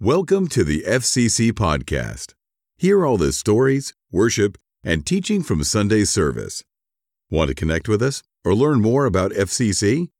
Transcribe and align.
Welcome 0.00 0.46
to 0.50 0.62
the 0.62 0.84
FCC 0.86 1.50
Podcast. 1.50 2.34
Hear 2.76 3.04
all 3.04 3.16
the 3.16 3.32
stories, 3.32 3.94
worship, 4.12 4.56
and 4.84 5.04
teaching 5.04 5.42
from 5.42 5.64
Sunday 5.64 6.04
service. 6.04 6.62
Want 7.28 7.48
to 7.48 7.54
connect 7.56 7.88
with 7.88 8.00
us 8.00 8.22
or 8.44 8.54
learn 8.54 8.80
more 8.80 9.06
about 9.06 9.32
FCC? 9.32 10.10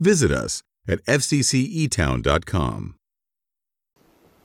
Visit 0.00 0.32
us 0.32 0.62
at 0.88 1.04
fccetown.com. 1.04 2.94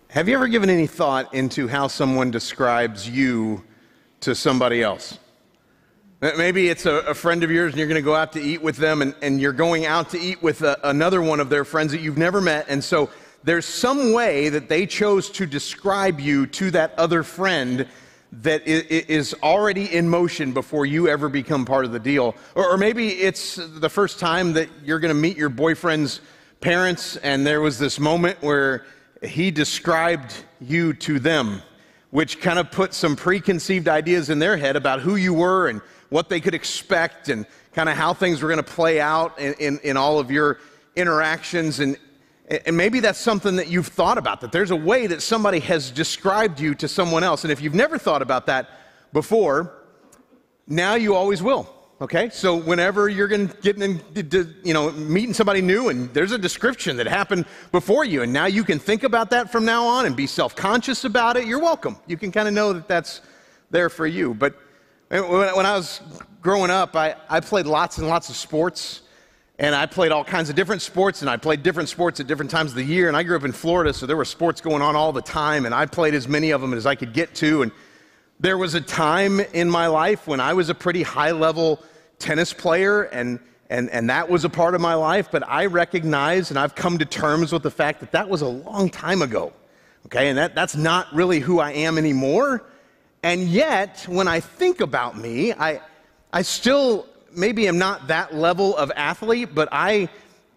Have 0.09 0.27
you 0.27 0.35
ever 0.35 0.49
given 0.49 0.69
any 0.69 0.87
thought 0.87 1.33
into 1.33 1.69
how 1.69 1.87
someone 1.87 2.29
describes 2.29 3.09
you 3.09 3.63
to 4.19 4.35
somebody 4.35 4.83
else? 4.83 5.19
Maybe 6.19 6.67
it's 6.67 6.85
a, 6.85 6.95
a 6.95 7.13
friend 7.13 7.45
of 7.45 7.49
yours 7.49 7.71
and 7.71 7.79
you're 7.79 7.87
going 7.87 7.95
to 7.95 8.01
go 8.01 8.13
out 8.13 8.33
to 8.33 8.41
eat 8.41 8.61
with 8.61 8.75
them, 8.75 9.01
and, 9.01 9.15
and 9.21 9.39
you're 9.39 9.53
going 9.53 9.85
out 9.85 10.09
to 10.09 10.19
eat 10.19 10.43
with 10.43 10.63
a, 10.63 10.77
another 10.83 11.21
one 11.21 11.39
of 11.39 11.47
their 11.49 11.63
friends 11.63 11.93
that 11.93 12.01
you've 12.01 12.17
never 12.17 12.41
met. 12.41 12.65
And 12.67 12.83
so 12.83 13.09
there's 13.43 13.65
some 13.65 14.13
way 14.13 14.49
that 14.49 14.69
they 14.69 14.85
chose 14.85 15.29
to 15.31 15.45
describe 15.45 16.19
you 16.19 16.45
to 16.47 16.71
that 16.71 16.93
other 16.97 17.23
friend 17.23 17.87
that 18.31 18.65
is 18.65 19.35
already 19.43 19.93
in 19.93 20.07
motion 20.07 20.53
before 20.53 20.85
you 20.85 21.09
ever 21.09 21.27
become 21.27 21.65
part 21.65 21.83
of 21.83 21.91
the 21.91 21.99
deal. 21.99 22.33
Or, 22.55 22.77
maybe 22.77 23.09
it's 23.09 23.55
the 23.55 23.89
first 23.89 24.19
time 24.19 24.53
that 24.53 24.69
you're 24.85 24.99
going 24.99 25.13
to 25.13 25.19
meet 25.19 25.35
your 25.35 25.49
boyfriend's 25.49 26.21
parents, 26.61 27.17
and 27.17 27.45
there 27.45 27.59
was 27.59 27.77
this 27.77 27.99
moment 27.99 28.41
where 28.41 28.85
he 29.21 29.51
described 29.51 30.33
you 30.61 30.93
to 30.93 31.19
them, 31.19 31.61
which 32.11 32.39
kind 32.39 32.57
of 32.57 32.71
put 32.71 32.93
some 32.93 33.17
preconceived 33.17 33.89
ideas 33.89 34.29
in 34.29 34.39
their 34.39 34.55
head 34.55 34.77
about 34.77 35.01
who 35.01 35.17
you 35.17 35.33
were 35.33 35.67
and 35.67 35.81
what 36.09 36.29
they 36.29 36.39
could 36.39 36.55
expect 36.55 37.27
and 37.27 37.45
kind 37.73 37.89
of 37.89 37.97
how 37.97 38.13
things 38.13 38.41
were 38.41 38.47
going 38.47 38.63
to 38.63 38.71
play 38.71 39.01
out 39.01 39.37
in, 39.39 39.53
in, 39.55 39.79
in 39.79 39.97
all 39.97 40.19
of 40.19 40.31
your 40.31 40.59
interactions. 40.95 41.81
And, 41.81 41.97
and 42.65 42.75
maybe 42.75 42.99
that's 42.99 43.19
something 43.19 43.55
that 43.55 43.69
you've 43.69 43.87
thought 43.87 44.17
about, 44.17 44.41
that 44.41 44.51
there's 44.51 44.71
a 44.71 44.75
way 44.75 45.07
that 45.07 45.21
somebody 45.21 45.59
has 45.59 45.89
described 45.89 46.59
you 46.59 46.75
to 46.75 46.87
someone 46.87 47.23
else. 47.23 47.43
And 47.43 47.51
if 47.51 47.61
you've 47.61 47.73
never 47.73 47.97
thought 47.97 48.21
about 48.21 48.45
that 48.47 48.69
before, 49.13 49.73
now 50.67 50.95
you 50.95 51.15
always 51.15 51.41
will. 51.41 51.73
Okay? 52.01 52.29
So 52.29 52.57
whenever 52.57 53.07
you're 53.07 53.29
going 53.29 53.47
to 53.47 53.57
get 53.61 53.81
in, 53.81 54.01
you 54.63 54.73
know, 54.73 54.91
meeting 54.91 55.33
somebody 55.33 55.61
new 55.61 55.89
and 55.89 56.13
there's 56.13 56.33
a 56.33 56.37
description 56.37 56.97
that 56.97 57.07
happened 57.07 57.45
before 57.71 58.03
you, 58.03 58.23
and 58.23 58.33
now 58.33 58.47
you 58.47 58.65
can 58.65 58.79
think 58.79 59.03
about 59.03 59.29
that 59.29 59.49
from 59.49 59.63
now 59.63 59.85
on 59.85 60.05
and 60.05 60.15
be 60.15 60.27
self 60.27 60.53
conscious 60.53 61.05
about 61.05 61.37
it, 61.37 61.45
you're 61.45 61.61
welcome. 61.61 61.95
You 62.05 62.17
can 62.17 62.33
kind 62.33 62.49
of 62.49 62.53
know 62.53 62.73
that 62.73 62.87
that's 62.87 63.21
there 63.69 63.89
for 63.89 64.07
you. 64.07 64.33
But 64.33 64.55
eh, 65.09 65.21
when 65.21 65.65
I 65.65 65.77
was 65.77 66.01
growing 66.41 66.71
up, 66.71 66.97
I, 66.97 67.15
I 67.29 67.39
played 67.39 67.65
lots 67.65 67.97
and 67.97 68.09
lots 68.09 68.29
of 68.29 68.35
sports. 68.35 69.03
And 69.61 69.75
I 69.75 69.85
played 69.85 70.11
all 70.11 70.23
kinds 70.23 70.49
of 70.49 70.55
different 70.55 70.81
sports, 70.81 71.21
and 71.21 71.29
I 71.29 71.37
played 71.37 71.61
different 71.61 71.87
sports 71.87 72.19
at 72.19 72.25
different 72.25 72.49
times 72.49 72.71
of 72.71 72.77
the 72.77 72.83
year. 72.83 73.07
And 73.07 73.15
I 73.15 73.21
grew 73.21 73.37
up 73.37 73.43
in 73.43 73.51
Florida, 73.51 73.93
so 73.93 74.07
there 74.07 74.17
were 74.17 74.25
sports 74.25 74.59
going 74.59 74.81
on 74.81 74.95
all 74.95 75.13
the 75.13 75.21
time, 75.21 75.67
and 75.67 75.75
I 75.75 75.85
played 75.85 76.15
as 76.15 76.27
many 76.27 76.49
of 76.49 76.61
them 76.61 76.73
as 76.73 76.87
I 76.87 76.95
could 76.95 77.13
get 77.13 77.35
to. 77.35 77.61
And 77.61 77.71
there 78.39 78.57
was 78.57 78.73
a 78.73 78.81
time 78.81 79.39
in 79.39 79.69
my 79.69 79.85
life 79.85 80.25
when 80.25 80.39
I 80.39 80.53
was 80.53 80.69
a 80.69 80.73
pretty 80.73 81.03
high 81.03 81.29
level 81.29 81.79
tennis 82.17 82.53
player, 82.53 83.03
and, 83.03 83.39
and, 83.69 83.87
and 83.91 84.09
that 84.09 84.27
was 84.27 84.45
a 84.45 84.49
part 84.49 84.73
of 84.73 84.81
my 84.81 84.95
life. 84.95 85.29
But 85.31 85.47
I 85.47 85.67
recognize, 85.67 86.49
and 86.49 86.57
I've 86.57 86.73
come 86.73 86.97
to 86.97 87.05
terms 87.05 87.53
with 87.53 87.61
the 87.61 87.69
fact 87.69 87.99
that 87.99 88.13
that 88.13 88.27
was 88.27 88.41
a 88.41 88.47
long 88.47 88.89
time 88.89 89.21
ago. 89.21 89.53
Okay, 90.07 90.29
and 90.29 90.39
that, 90.39 90.55
that's 90.55 90.75
not 90.75 91.13
really 91.13 91.39
who 91.39 91.59
I 91.59 91.73
am 91.73 91.99
anymore. 91.99 92.63
And 93.21 93.43
yet, 93.43 94.07
when 94.09 94.27
I 94.27 94.39
think 94.39 94.81
about 94.81 95.19
me, 95.19 95.53
I, 95.53 95.81
I 96.33 96.41
still 96.41 97.05
maybe 97.35 97.67
I'm 97.67 97.77
not 97.77 98.07
that 98.07 98.33
level 98.33 98.75
of 98.77 98.91
athlete, 98.95 99.49
but 99.53 99.69
I 99.71 100.09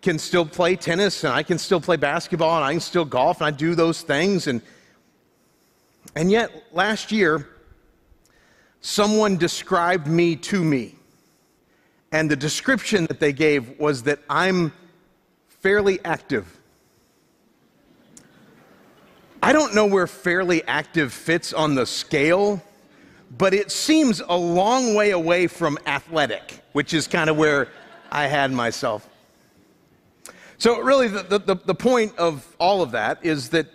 can 0.02 0.18
still 0.18 0.44
play 0.44 0.76
tennis 0.76 1.24
and 1.24 1.32
I 1.32 1.42
can 1.42 1.58
still 1.58 1.80
play 1.80 1.96
basketball 1.96 2.56
and 2.56 2.64
I 2.64 2.72
can 2.72 2.80
still 2.80 3.04
golf 3.04 3.40
and 3.40 3.46
I 3.46 3.50
do 3.50 3.74
those 3.74 4.02
things. 4.02 4.46
And, 4.46 4.60
and 6.14 6.30
yet, 6.30 6.50
last 6.72 7.10
year, 7.10 7.48
someone 8.80 9.38
described 9.38 10.06
me 10.06 10.36
to 10.36 10.62
me. 10.62 10.96
And 12.12 12.30
the 12.30 12.36
description 12.36 13.06
that 13.06 13.18
they 13.18 13.32
gave 13.32 13.78
was 13.80 14.02
that 14.04 14.20
I'm 14.28 14.72
fairly 15.48 15.98
active. 16.04 16.60
I 19.42 19.52
don't 19.52 19.74
know 19.74 19.86
where 19.86 20.06
fairly 20.06 20.62
active 20.64 21.12
fits 21.12 21.52
on 21.52 21.74
the 21.74 21.86
scale 21.86 22.62
but 23.38 23.54
it 23.54 23.70
seems 23.70 24.20
a 24.20 24.36
long 24.36 24.94
way 24.94 25.10
away 25.10 25.46
from 25.46 25.78
athletic, 25.86 26.60
which 26.72 26.94
is 26.94 27.06
kind 27.06 27.30
of 27.30 27.36
where 27.36 27.68
I 28.10 28.26
had 28.26 28.52
myself. 28.52 29.08
So, 30.58 30.80
really, 30.80 31.08
the, 31.08 31.38
the, 31.38 31.56
the, 31.56 31.74
point 31.74 32.16
of 32.16 32.56
all 32.58 32.80
of 32.80 32.92
that 32.92 33.24
is 33.24 33.50
that 33.50 33.66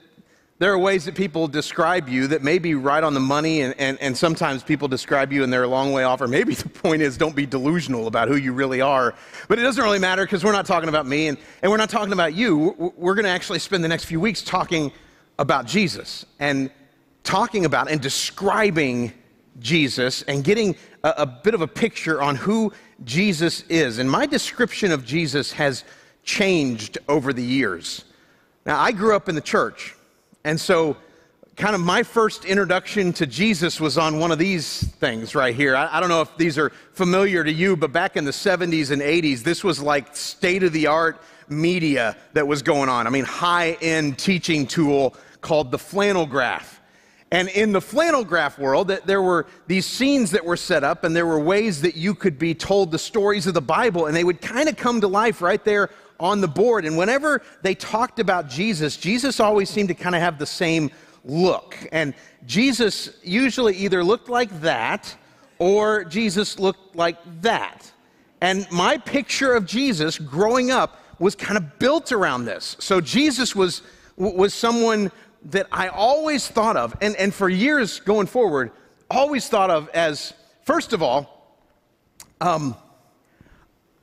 there 0.60 0.72
are 0.74 0.78
ways 0.78 1.06
that 1.06 1.16
people 1.16 1.48
describe 1.48 2.08
you 2.08 2.28
that 2.28 2.42
may 2.42 2.58
be 2.58 2.74
right 2.74 3.04
on 3.04 3.14
the 3.14 3.20
money, 3.20 3.62
and, 3.62 3.76
and, 3.78 3.98
and 4.00 4.18
sometimes 4.18 4.64
people 4.64 4.88
describe 4.88 5.32
you 5.34 5.44
and 5.44 5.52
they're 5.52 5.64
a 5.64 5.68
long 5.68 5.92
way 5.92 6.04
off. 6.04 6.22
Or 6.22 6.28
maybe 6.28 6.54
the 6.56 6.70
point 6.70 7.02
is 7.02 7.18
don't 7.18 7.36
be 7.36 7.46
delusional 7.46 8.08
about 8.08 8.28
who 8.30 8.36
you 8.38 8.54
really 8.54 8.82
are. 8.82 9.14
But 9.50 9.60
it 9.60 9.64
doesn't 9.64 9.84
really 9.84 10.00
matter 10.00 10.24
because 10.24 10.44
we're 10.44 10.54
not 10.54 10.66
talking 10.66 10.90
about 10.90 11.06
me 11.06 11.28
and, 11.28 11.38
and 11.62 11.72
we're 11.72 11.78
not 11.78 11.90
talking 11.90 12.14
about 12.14 12.34
you. 12.34 12.94
We're 12.98 13.16
going 13.16 13.26
to 13.26 13.32
actually 13.32 13.60
spend 13.60 13.84
the 13.84 13.90
next 13.90 14.06
few 14.06 14.20
weeks 14.20 14.42
talking 14.42 14.92
about 15.38 15.66
Jesus 15.66 16.26
and 16.40 16.72
talking 17.24 17.66
about 17.66 17.92
and 17.92 18.02
describing 18.02 19.14
Jesus 19.60 20.22
and 20.24 20.44
getting 20.44 20.76
a, 21.04 21.14
a, 21.18 21.26
bit 21.26 21.54
of 21.54 21.62
a 21.62 21.68
picture 21.68 22.22
on 22.22 22.36
who 22.36 22.72
Jesus 23.04 23.62
is. 23.70 23.98
And 23.98 24.10
my 24.10 24.26
description 24.26 24.92
of 24.92 25.06
Jesus 25.06 25.52
has 25.54 25.84
changed 26.24 26.98
over 27.08 27.34
the 27.34 27.44
years. 27.44 28.06
Now, 28.66 28.80
I 28.80 28.92
grew 28.92 29.16
up 29.16 29.30
in 29.30 29.36
the 29.36 29.42
church, 29.42 29.96
and 30.44 30.60
so 30.60 30.98
kind 31.56 31.76
of 31.76 31.82
my 31.82 32.04
first 32.04 32.46
introduction 32.46 33.12
to 33.12 33.28
Jesus 33.28 33.82
was 33.82 33.98
on 33.98 34.18
one 34.18 34.32
of 34.32 34.40
these 34.40 34.88
things 34.96 35.36
right 35.36 35.54
here. 35.54 35.76
I, 35.76 35.98
I 35.98 36.00
don't 36.00 36.08
know 36.08 36.22
if 36.22 36.38
these 36.38 36.58
are 36.58 36.70
familiar 36.94 37.44
to 37.44 37.52
you, 37.52 37.76
but 37.76 37.92
back 37.92 38.16
in 38.16 38.24
the 38.24 38.32
70s 38.32 38.92
and 38.92 39.02
80s, 39.02 39.44
this 39.44 39.62
was 39.64 39.82
like 39.82 40.16
state 40.16 40.64
of 40.64 40.72
the 40.72 40.88
art 40.88 41.22
media 41.50 42.16
that 42.34 42.48
was 42.48 42.62
going 42.62 42.88
on. 42.88 43.08
I 43.08 43.10
mean, 43.10 43.26
high 43.26 43.72
end 43.82 44.18
teaching 44.18 44.68
tool 44.68 45.16
called 45.42 45.72
the 45.72 45.78
flannel 45.78 46.26
graph. 46.26 46.79
And 47.32 47.48
in 47.50 47.72
the 47.72 47.82
flannel 47.82 48.26
graph 48.26 48.58
world, 48.58 48.88
there 49.06 49.22
were 49.22 49.46
these 49.68 49.86
scenes 49.86 50.32
that 50.32 50.44
were 50.44 50.58
set 50.58 50.84
up, 50.84 51.04
and 51.04 51.16
there 51.16 51.28
were 51.28 51.40
ways 51.40 51.82
that 51.82 51.96
you 51.96 52.16
could 52.16 52.40
be 52.40 52.56
told 52.56 52.92
the 52.92 52.98
stories 52.98 53.46
of 53.46 53.54
the 53.54 53.62
Bible, 53.62 54.08
and 54.08 54.16
they 54.16 54.24
would 54.24 54.42
kind 54.42 54.68
of 54.68 54.76
come 54.76 55.00
to 55.02 55.08
life 55.08 55.42
right 55.42 55.64
there 55.64 55.92
on 56.20 56.42
the 56.42 56.48
board. 56.48 56.86
And 56.86 56.98
whenever 56.98 57.44
they 57.62 57.76
talked 57.76 58.20
about 58.20 58.50
Jesus, 58.50 58.98
Jesus 58.98 59.40
always 59.40 59.70
seemed 59.70 59.90
to 59.90 59.96
kind 59.96 60.16
of 60.16 60.22
have 60.22 60.40
the 60.40 60.46
same 60.46 60.90
look. 61.24 61.78
And 61.92 62.14
Jesus 62.46 63.12
usually 63.24 63.76
either 63.78 64.04
looked 64.04 64.30
like 64.30 64.62
that 64.62 65.16
or 65.60 66.04
Jesus 66.06 66.58
looked 66.58 66.96
like 66.96 67.18
that. 67.42 67.92
And 68.42 68.66
my 68.72 68.98
picture 68.98 69.54
of 69.54 69.66
Jesus 69.66 70.18
growing 70.18 70.72
up 70.72 71.00
was 71.20 71.36
kind 71.36 71.58
of 71.58 71.80
built 71.80 72.12
around 72.12 72.46
this. 72.46 72.78
So 72.80 73.02
Jesus 73.02 73.56
was, 73.56 73.82
was 74.18 74.54
someone 74.54 75.12
that 75.46 75.68
I 75.72 75.88
always 75.88 76.48
thought 76.48 76.78
of, 76.78 76.96
and, 77.02 77.16
and 77.16 77.34
for 77.34 77.50
years 77.50 78.00
going 78.00 78.28
forward, 78.28 78.72
always 79.10 79.48
thought 79.48 79.70
of 79.70 79.90
as, 79.90 80.34
first 80.64 80.94
of 80.94 81.02
all, 81.02 81.58
um, 82.42 82.76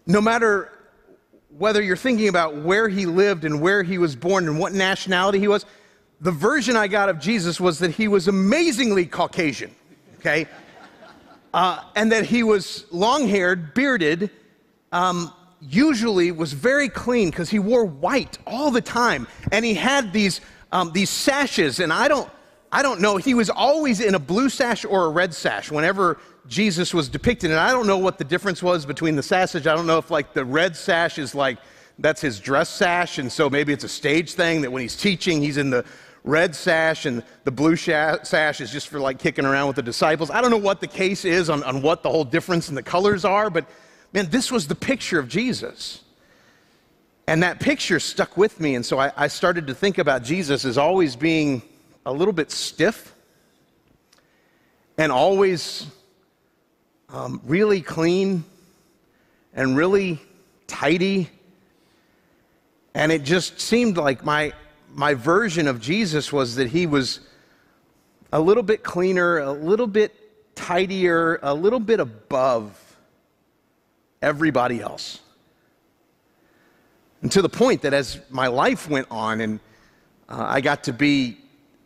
no 0.07 0.21
matter 0.21 0.73
whether 1.57 1.83
you're 1.83 1.97
thinking 1.97 2.29
about 2.29 2.57
where 2.57 2.89
he 2.89 3.07
lived 3.07 3.45
and 3.45 3.61
where 3.61 3.83
he 3.83 3.99
was 3.99 4.15
born 4.15 4.47
and 4.49 4.59
what 4.59 4.73
nationality 4.73 5.39
he 5.39 5.49
was, 5.49 5.65
the 6.21 6.31
version 6.31 6.77
I 6.77 6.89
got 6.89 7.09
of 7.09 7.19
Jesus 7.19 7.61
was 7.61 7.79
that 7.81 7.93
he 7.93 8.09
was 8.09 8.29
amazingly 8.29 9.07
Caucasian, 9.07 9.75
okay? 10.19 10.47
Uh, 11.53 11.81
and 11.95 12.13
that 12.13 12.27
he 12.27 12.43
was 12.43 12.85
long 12.91 13.29
haired, 13.29 13.75
bearded, 13.75 14.31
um, 14.93 15.33
usually 15.61 16.33
was 16.33 16.53
very 16.53 16.89
clean 16.89 17.31
because 17.31 17.49
he 17.49 17.59
wore 17.59 17.85
white 17.85 18.39
all 18.47 18.71
the 18.71 18.81
time. 18.81 19.27
And 19.53 19.65
he 19.65 19.75
had 19.75 20.13
these 20.13 20.41
um, 20.73 20.93
these 20.93 21.11
sashes, 21.11 21.81
and 21.81 21.93
I 21.93 22.09
don't, 22.09 22.29
I 22.73 22.83
don't 22.83 23.01
know. 23.01 23.17
He 23.17 23.35
was 23.35 23.51
always 23.51 24.01
in 24.01 24.15
a 24.15 24.19
blue 24.19 24.49
sash 24.49 24.85
or 24.85 25.07
a 25.07 25.09
red 25.09 25.33
sash 25.33 25.71
whenever 25.71 26.19
Jesus 26.49 26.93
was 26.93 27.09
depicted, 27.09 27.51
and 27.51 27.59
I 27.59 27.71
don't 27.71 27.87
know 27.87 27.99
what 27.99 28.19
the 28.19 28.25
difference 28.25 28.63
was 28.63 28.87
between 28.87 29.17
the 29.17 29.23
sashes. 29.23 29.67
I 29.67 29.75
don't 29.75 29.87
know 29.87 29.99
if 29.99 30.11
like 30.11 30.33
the 30.33 30.45
red 30.45 30.77
sash 30.77 31.19
is 31.19 31.35
like 31.35 31.59
that's 31.99 32.21
his 32.21 32.41
dress 32.41 32.69
sash, 32.69 33.19
and 33.19 33.31
so 33.31 33.49
maybe 33.49 33.73
it's 33.73 33.85
a 33.85 33.89
stage 33.89 34.35
thing 34.35 34.61
that 34.63 34.71
when 34.71 34.83
he's 34.83 34.97
teaching, 34.97 35.41
he's 35.41 35.57
in 35.57 35.71
the 35.71 35.85
red 36.25 36.55
sash, 36.55 37.07
and 37.07 37.23
the 37.45 37.51
blue 37.51 37.77
sash 37.77 38.61
is 38.61 38.71
just 38.71 38.89
for 38.89 38.99
like 38.99 39.19
kicking 39.19 39.45
around 39.45 39.69
with 39.69 39.77
the 39.77 39.83
disciples. 39.83 40.31
I 40.31 40.41
don't 40.41 40.51
know 40.51 40.57
what 40.57 40.81
the 40.81 40.89
case 40.89 41.25
is 41.25 41.49
on, 41.49 41.63
on 41.63 41.83
what 41.83 42.03
the 42.03 42.11
whole 42.11 42.25
difference 42.25 42.69
in 42.69 42.75
the 42.75 42.83
colors 42.83 43.25
are, 43.25 43.49
but 43.49 43.67
man, 44.13 44.29
this 44.31 44.51
was 44.51 44.67
the 44.67 44.75
picture 44.75 45.19
of 45.19 45.29
Jesus. 45.29 46.03
And 47.27 47.43
that 47.43 47.59
picture 47.59 47.99
stuck 47.99 48.37
with 48.37 48.61
me. 48.61 48.77
And 48.77 48.87
so 48.87 48.99
I, 48.99 49.13
I, 49.17 49.27
started 49.29 49.67
to 49.67 49.75
think 49.75 49.99
about 49.99 50.23
Jesus 50.23 50.65
as 50.65 50.79
always 50.79 51.17
being 51.17 51.63
a 52.05 52.13
little 52.13 52.33
bit 52.33 52.53
stiff 52.53 53.13
and 54.97 55.11
always 55.11 55.87
um, 57.09 57.41
really 57.45 57.81
clean 57.81 58.45
and 59.55 59.77
really 59.77 60.21
tidy. 60.69 61.29
And 62.95 63.11
it 63.11 63.25
just 63.25 63.61
seemed 63.61 63.97
like 63.97 64.25
my, 64.25 64.53
my 64.95 65.15
version 65.15 65.67
of 65.67 65.81
Jesus 65.81 66.33
was 66.33 66.55
that 66.57 66.69
he 66.69 66.87
was 66.87 67.21
a 68.33 68.41
little 68.41 68.63
bit 68.63 68.85
cleaner, 68.85 69.39
a 69.39 69.53
little 69.53 69.89
bit 69.89 70.15
tidier, 70.55 71.41
a 71.43 71.55
little 71.55 71.81
bit 71.81 71.99
above 71.99 72.97
everybody 74.23 74.81
else. 74.81 75.21
And 77.23 77.33
to 77.33 77.43
the 77.43 77.49
point 77.49 77.83
that 77.83 77.95
as 77.95 78.21
my 78.31 78.47
life 78.47 78.89
went 78.89 79.07
on 79.11 79.41
and 79.41 79.61
uh, 80.29 80.45
I 80.47 80.61
got 80.61 80.85
to 80.85 80.93
be 80.93 81.39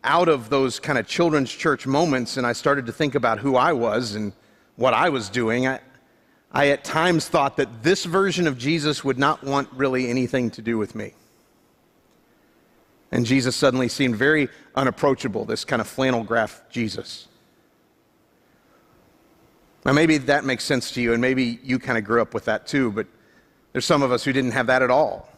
out 0.03 0.29
of 0.29 0.49
those 0.49 0.79
kind 0.79 0.97
of 0.97 1.07
children's 1.07 1.51
church 1.51 1.85
moments 1.85 2.37
and 2.37 2.45
I 2.45 2.53
started 2.53 2.85
to 2.87 2.91
think 2.91 3.15
about 3.15 3.39
who 3.39 3.55
I 3.55 3.73
was 3.73 4.15
and 4.15 4.33
what 4.75 4.93
I 4.93 5.09
was 5.09 5.29
doing, 5.29 5.67
I, 5.67 5.79
I 6.51 6.69
at 6.69 6.83
times 6.83 7.27
thought 7.27 7.57
that 7.57 7.83
this 7.83 8.05
version 8.05 8.47
of 8.47 8.57
Jesus 8.57 9.03
would 9.03 9.19
not 9.19 9.43
want 9.43 9.69
really 9.73 10.09
anything 10.09 10.49
to 10.51 10.61
do 10.61 10.77
with 10.77 10.95
me. 10.95 11.13
And 13.11 13.25
Jesus 13.25 13.55
suddenly 13.55 13.89
seemed 13.89 14.15
very 14.15 14.49
unapproachable, 14.73 15.45
this 15.45 15.65
kind 15.65 15.81
of 15.81 15.87
flannel 15.87 16.23
graph 16.23 16.61
Jesus. 16.69 17.27
Now, 19.85 19.93
maybe 19.93 20.17
that 20.17 20.45
makes 20.45 20.63
sense 20.63 20.91
to 20.91 21.01
you, 21.01 21.13
and 21.13 21.21
maybe 21.21 21.59
you 21.63 21.79
kind 21.79 21.97
of 21.97 22.03
grew 22.03 22.21
up 22.21 22.33
with 22.33 22.45
that 22.45 22.67
too, 22.67 22.91
but 22.91 23.07
there's 23.71 23.85
some 23.85 24.03
of 24.03 24.11
us 24.11 24.23
who 24.23 24.33
didn't 24.33 24.51
have 24.51 24.67
that 24.67 24.81
at 24.81 24.91
all. 24.91 25.29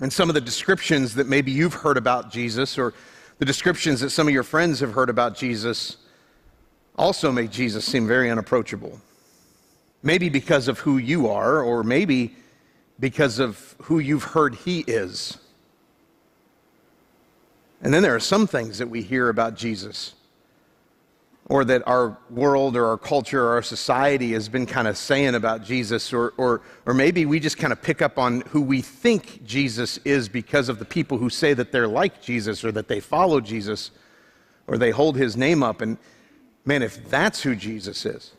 And 0.00 0.12
some 0.12 0.28
of 0.28 0.34
the 0.34 0.40
descriptions 0.40 1.14
that 1.14 1.26
maybe 1.26 1.50
you've 1.50 1.74
heard 1.74 1.96
about 1.96 2.30
Jesus, 2.30 2.76
or 2.76 2.92
the 3.38 3.44
descriptions 3.44 4.00
that 4.00 4.10
some 4.10 4.28
of 4.28 4.34
your 4.34 4.42
friends 4.42 4.80
have 4.80 4.92
heard 4.92 5.08
about 5.08 5.36
Jesus, 5.36 5.96
also 6.96 7.32
make 7.32 7.50
Jesus 7.50 7.84
seem 7.84 8.06
very 8.06 8.30
unapproachable. 8.30 9.00
Maybe 10.02 10.28
because 10.28 10.68
of 10.68 10.80
who 10.80 10.98
you 10.98 11.28
are, 11.28 11.62
or 11.62 11.82
maybe 11.82 12.36
because 13.00 13.38
of 13.38 13.74
who 13.82 13.98
you've 13.98 14.24
heard 14.24 14.54
he 14.54 14.80
is. 14.80 15.38
And 17.82 17.92
then 17.92 18.02
there 18.02 18.14
are 18.14 18.20
some 18.20 18.46
things 18.46 18.78
that 18.78 18.88
we 18.88 19.02
hear 19.02 19.28
about 19.28 19.54
Jesus 19.54 20.14
or 21.48 21.64
that 21.64 21.86
our 21.86 22.18
world 22.28 22.76
or 22.76 22.86
our 22.86 22.98
culture 22.98 23.44
or 23.44 23.52
our 23.52 23.62
society 23.62 24.32
has 24.32 24.48
been 24.48 24.66
kind 24.66 24.88
of 24.88 24.96
saying 24.96 25.34
about 25.34 25.62
Jesus, 25.62 26.12
or, 26.12 26.34
or, 26.36 26.60
or 26.86 26.92
maybe 26.92 27.24
we 27.24 27.38
just 27.38 27.56
kind 27.56 27.72
of 27.72 27.80
pick 27.80 28.02
up 28.02 28.18
on 28.18 28.40
who 28.42 28.60
we 28.60 28.82
think 28.82 29.44
Jesus 29.44 29.98
is 29.98 30.28
because 30.28 30.68
of 30.68 30.80
the 30.80 30.84
people 30.84 31.18
who 31.18 31.30
say 31.30 31.54
that 31.54 31.70
they're 31.70 31.86
like 31.86 32.20
Jesus 32.20 32.64
or 32.64 32.72
that 32.72 32.88
they 32.88 32.98
follow 32.98 33.40
Jesus 33.40 33.92
or 34.66 34.76
they 34.76 34.90
hold 34.90 35.16
his 35.16 35.36
name 35.36 35.62
up. 35.62 35.80
And 35.80 35.98
man, 36.64 36.82
if 36.82 37.08
that's 37.08 37.42
who 37.42 37.54
Jesus 37.54 38.04
is, 38.04 38.32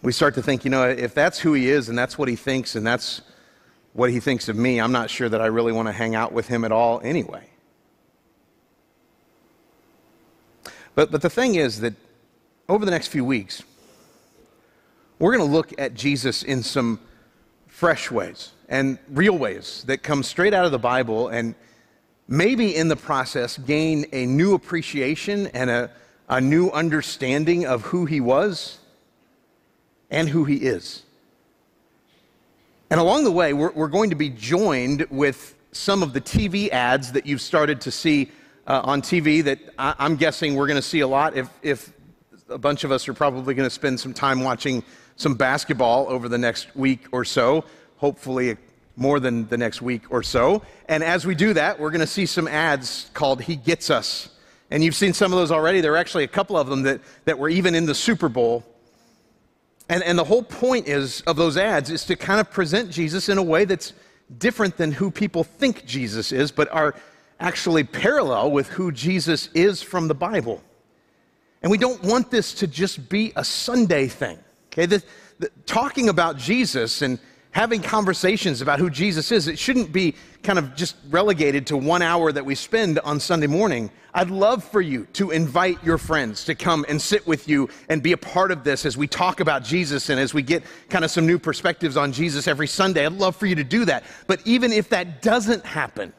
we 0.00 0.12
start 0.12 0.34
to 0.36 0.42
think, 0.42 0.64
you 0.64 0.70
know, 0.70 0.88
if 0.88 1.12
that's 1.12 1.38
who 1.38 1.52
he 1.52 1.68
is 1.68 1.90
and 1.90 1.98
that's 1.98 2.16
what 2.16 2.28
he 2.28 2.36
thinks 2.36 2.76
and 2.76 2.86
that's 2.86 3.20
what 3.92 4.08
he 4.08 4.20
thinks 4.20 4.48
of 4.48 4.56
me, 4.56 4.80
I'm 4.80 4.92
not 4.92 5.10
sure 5.10 5.28
that 5.28 5.42
I 5.42 5.46
really 5.46 5.72
want 5.72 5.88
to 5.88 5.92
hang 5.92 6.14
out 6.14 6.32
with 6.32 6.48
him 6.48 6.64
at 6.64 6.72
all 6.72 7.02
anyway. 7.04 7.49
But, 11.00 11.10
but 11.10 11.22
the 11.22 11.30
thing 11.30 11.54
is 11.54 11.80
that 11.80 11.94
over 12.68 12.84
the 12.84 12.90
next 12.90 13.06
few 13.06 13.24
weeks, 13.24 13.62
we're 15.18 15.34
going 15.34 15.48
to 15.48 15.50
look 15.50 15.72
at 15.80 15.94
Jesus 15.94 16.42
in 16.42 16.62
some 16.62 17.00
fresh 17.68 18.10
ways 18.10 18.50
and 18.68 18.98
real 19.08 19.38
ways 19.38 19.82
that 19.86 20.02
come 20.02 20.22
straight 20.22 20.52
out 20.52 20.66
of 20.66 20.72
the 20.72 20.78
Bible 20.78 21.28
and 21.28 21.54
maybe 22.28 22.76
in 22.76 22.88
the 22.88 22.96
process 22.96 23.56
gain 23.56 24.04
a 24.12 24.26
new 24.26 24.52
appreciation 24.52 25.46
and 25.54 25.70
a, 25.70 25.90
a 26.28 26.38
new 26.38 26.68
understanding 26.68 27.64
of 27.64 27.80
who 27.80 28.04
he 28.04 28.20
was 28.20 28.76
and 30.10 30.28
who 30.28 30.44
he 30.44 30.56
is. 30.56 31.02
And 32.90 33.00
along 33.00 33.24
the 33.24 33.32
way, 33.32 33.54
we're, 33.54 33.72
we're 33.72 33.88
going 33.88 34.10
to 34.10 34.16
be 34.16 34.28
joined 34.28 35.06
with 35.08 35.54
some 35.72 36.02
of 36.02 36.12
the 36.12 36.20
TV 36.20 36.68
ads 36.68 37.12
that 37.12 37.24
you've 37.24 37.40
started 37.40 37.80
to 37.80 37.90
see 37.90 38.30
uh, 38.66 38.80
on 38.84 39.02
TV 39.02 39.42
that 39.44 39.58
I, 39.78 39.94
am 39.98 40.16
guessing 40.16 40.54
we're 40.54 40.66
going 40.66 40.76
to 40.76 40.82
see 40.82 41.00
a 41.00 41.08
lot 41.08 41.36
if, 41.36 41.48
if 41.62 41.92
a 42.48 42.58
bunch 42.58 42.84
of 42.84 42.92
us 42.92 43.08
are 43.08 43.14
probably 43.14 43.54
going 43.54 43.68
to 43.68 43.74
spend 43.74 44.00
some 44.00 44.12
time 44.12 44.40
watching 44.40 44.82
some 45.16 45.34
basketball 45.34 46.06
over 46.08 46.28
the 46.28 46.38
next 46.38 46.74
week 46.74 47.06
or 47.12 47.24
so, 47.24 47.64
hopefully 47.96 48.56
more 48.96 49.20
than 49.20 49.46
the 49.48 49.56
next 49.56 49.80
week 49.80 50.02
or 50.10 50.22
so. 50.22 50.62
And 50.88 51.02
as 51.02 51.26
we 51.26 51.34
do 51.34 51.54
that, 51.54 51.78
we're 51.80 51.90
going 51.90 52.00
to 52.00 52.06
see 52.06 52.26
some 52.26 52.48
ads 52.48 53.10
called 53.14 53.42
He 53.42 53.56
Gets 53.56 53.90
Us. 53.90 54.30
And 54.70 54.84
you've 54.84 54.94
seen 54.94 55.12
some 55.12 55.32
of 55.32 55.38
those 55.38 55.50
already. 55.50 55.80
There 55.80 55.92
are 55.94 55.98
actually 55.98 56.24
a 56.24 56.28
couple 56.28 56.56
of 56.56 56.68
them 56.68 56.82
that, 56.82 57.00
that 57.24 57.38
were 57.38 57.48
even 57.48 57.74
in 57.74 57.86
the 57.86 57.94
Super 57.94 58.28
Bowl. 58.28 58.64
And, 59.88 60.02
and 60.04 60.18
the 60.18 60.24
whole 60.24 60.42
point 60.42 60.86
is 60.86 61.22
of 61.22 61.36
those 61.36 61.56
ads 61.56 61.90
is 61.90 62.04
to 62.04 62.16
kind 62.16 62.40
of 62.40 62.50
present 62.50 62.90
Jesus 62.90 63.28
in 63.28 63.38
a 63.38 63.42
way 63.42 63.64
that's 63.64 63.92
different 64.38 64.76
than 64.76 64.92
who 64.92 65.10
people 65.10 65.42
think 65.42 65.84
Jesus 65.84 66.30
is, 66.30 66.52
but 66.52 66.70
are 66.70 66.94
actually 67.40 67.84
parallel 67.84 68.52
with 68.52 68.68
who 68.68 68.92
Jesus 68.92 69.48
is 69.54 69.82
from 69.82 70.08
the 70.08 70.14
Bible. 70.14 70.62
And 71.62 71.70
we 71.70 71.78
don't 71.78 72.02
want 72.02 72.30
this 72.30 72.54
to 72.54 72.66
just 72.66 73.08
be 73.08 73.32
a 73.36 73.44
Sunday 73.44 74.06
thing. 74.06 74.38
Okay, 74.68 74.86
the, 74.86 75.02
the, 75.38 75.50
talking 75.66 76.08
about 76.08 76.36
Jesus 76.36 77.02
and 77.02 77.18
having 77.50 77.82
conversations 77.82 78.62
about 78.62 78.78
who 78.78 78.88
Jesus 78.88 79.32
is, 79.32 79.48
it 79.48 79.58
shouldn't 79.58 79.92
be 79.92 80.14
kind 80.42 80.58
of 80.58 80.74
just 80.76 80.96
relegated 81.10 81.66
to 81.66 81.76
one 81.76 82.00
hour 82.00 82.30
that 82.30 82.44
we 82.44 82.54
spend 82.54 83.00
on 83.00 83.18
Sunday 83.18 83.48
morning. 83.48 83.90
I'd 84.14 84.30
love 84.30 84.62
for 84.62 84.80
you 84.80 85.06
to 85.14 85.32
invite 85.32 85.82
your 85.82 85.98
friends 85.98 86.44
to 86.44 86.54
come 86.54 86.86
and 86.88 87.02
sit 87.02 87.26
with 87.26 87.48
you 87.48 87.68
and 87.88 88.02
be 88.02 88.12
a 88.12 88.16
part 88.16 88.52
of 88.52 88.62
this 88.62 88.86
as 88.86 88.96
we 88.96 89.08
talk 89.08 89.40
about 89.40 89.64
Jesus 89.64 90.08
and 90.08 90.20
as 90.20 90.32
we 90.32 90.42
get 90.42 90.62
kind 90.88 91.04
of 91.04 91.10
some 91.10 91.26
new 91.26 91.38
perspectives 91.38 91.96
on 91.96 92.12
Jesus 92.12 92.46
every 92.46 92.68
Sunday. 92.68 93.04
I'd 93.04 93.12
love 93.12 93.34
for 93.34 93.46
you 93.46 93.56
to 93.56 93.64
do 93.64 93.84
that. 93.86 94.04
But 94.28 94.40
even 94.44 94.72
if 94.72 94.88
that 94.90 95.20
doesn't 95.20 95.64
happen, 95.64 96.12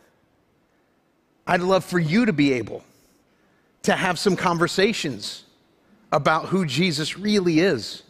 I'd 1.47 1.61
love 1.61 1.83
for 1.83 1.99
you 1.99 2.25
to 2.25 2.33
be 2.33 2.53
able 2.53 2.83
to 3.83 3.93
have 3.95 4.19
some 4.19 4.35
conversations 4.35 5.43
about 6.11 6.47
who 6.47 6.65
Jesus 6.65 7.17
really 7.17 7.59
is 7.59 8.03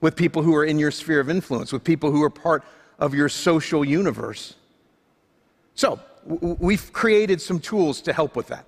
with 0.00 0.16
people 0.16 0.42
who 0.42 0.54
are 0.54 0.64
in 0.64 0.78
your 0.78 0.90
sphere 0.90 1.20
of 1.20 1.30
influence, 1.30 1.72
with 1.72 1.84
people 1.84 2.10
who 2.10 2.22
are 2.22 2.30
part 2.30 2.64
of 2.98 3.14
your 3.14 3.28
social 3.28 3.84
universe. 3.84 4.54
So, 5.74 6.00
we've 6.26 6.92
created 6.92 7.40
some 7.40 7.60
tools 7.60 8.00
to 8.02 8.12
help 8.12 8.36
with 8.36 8.48
that. 8.48 8.64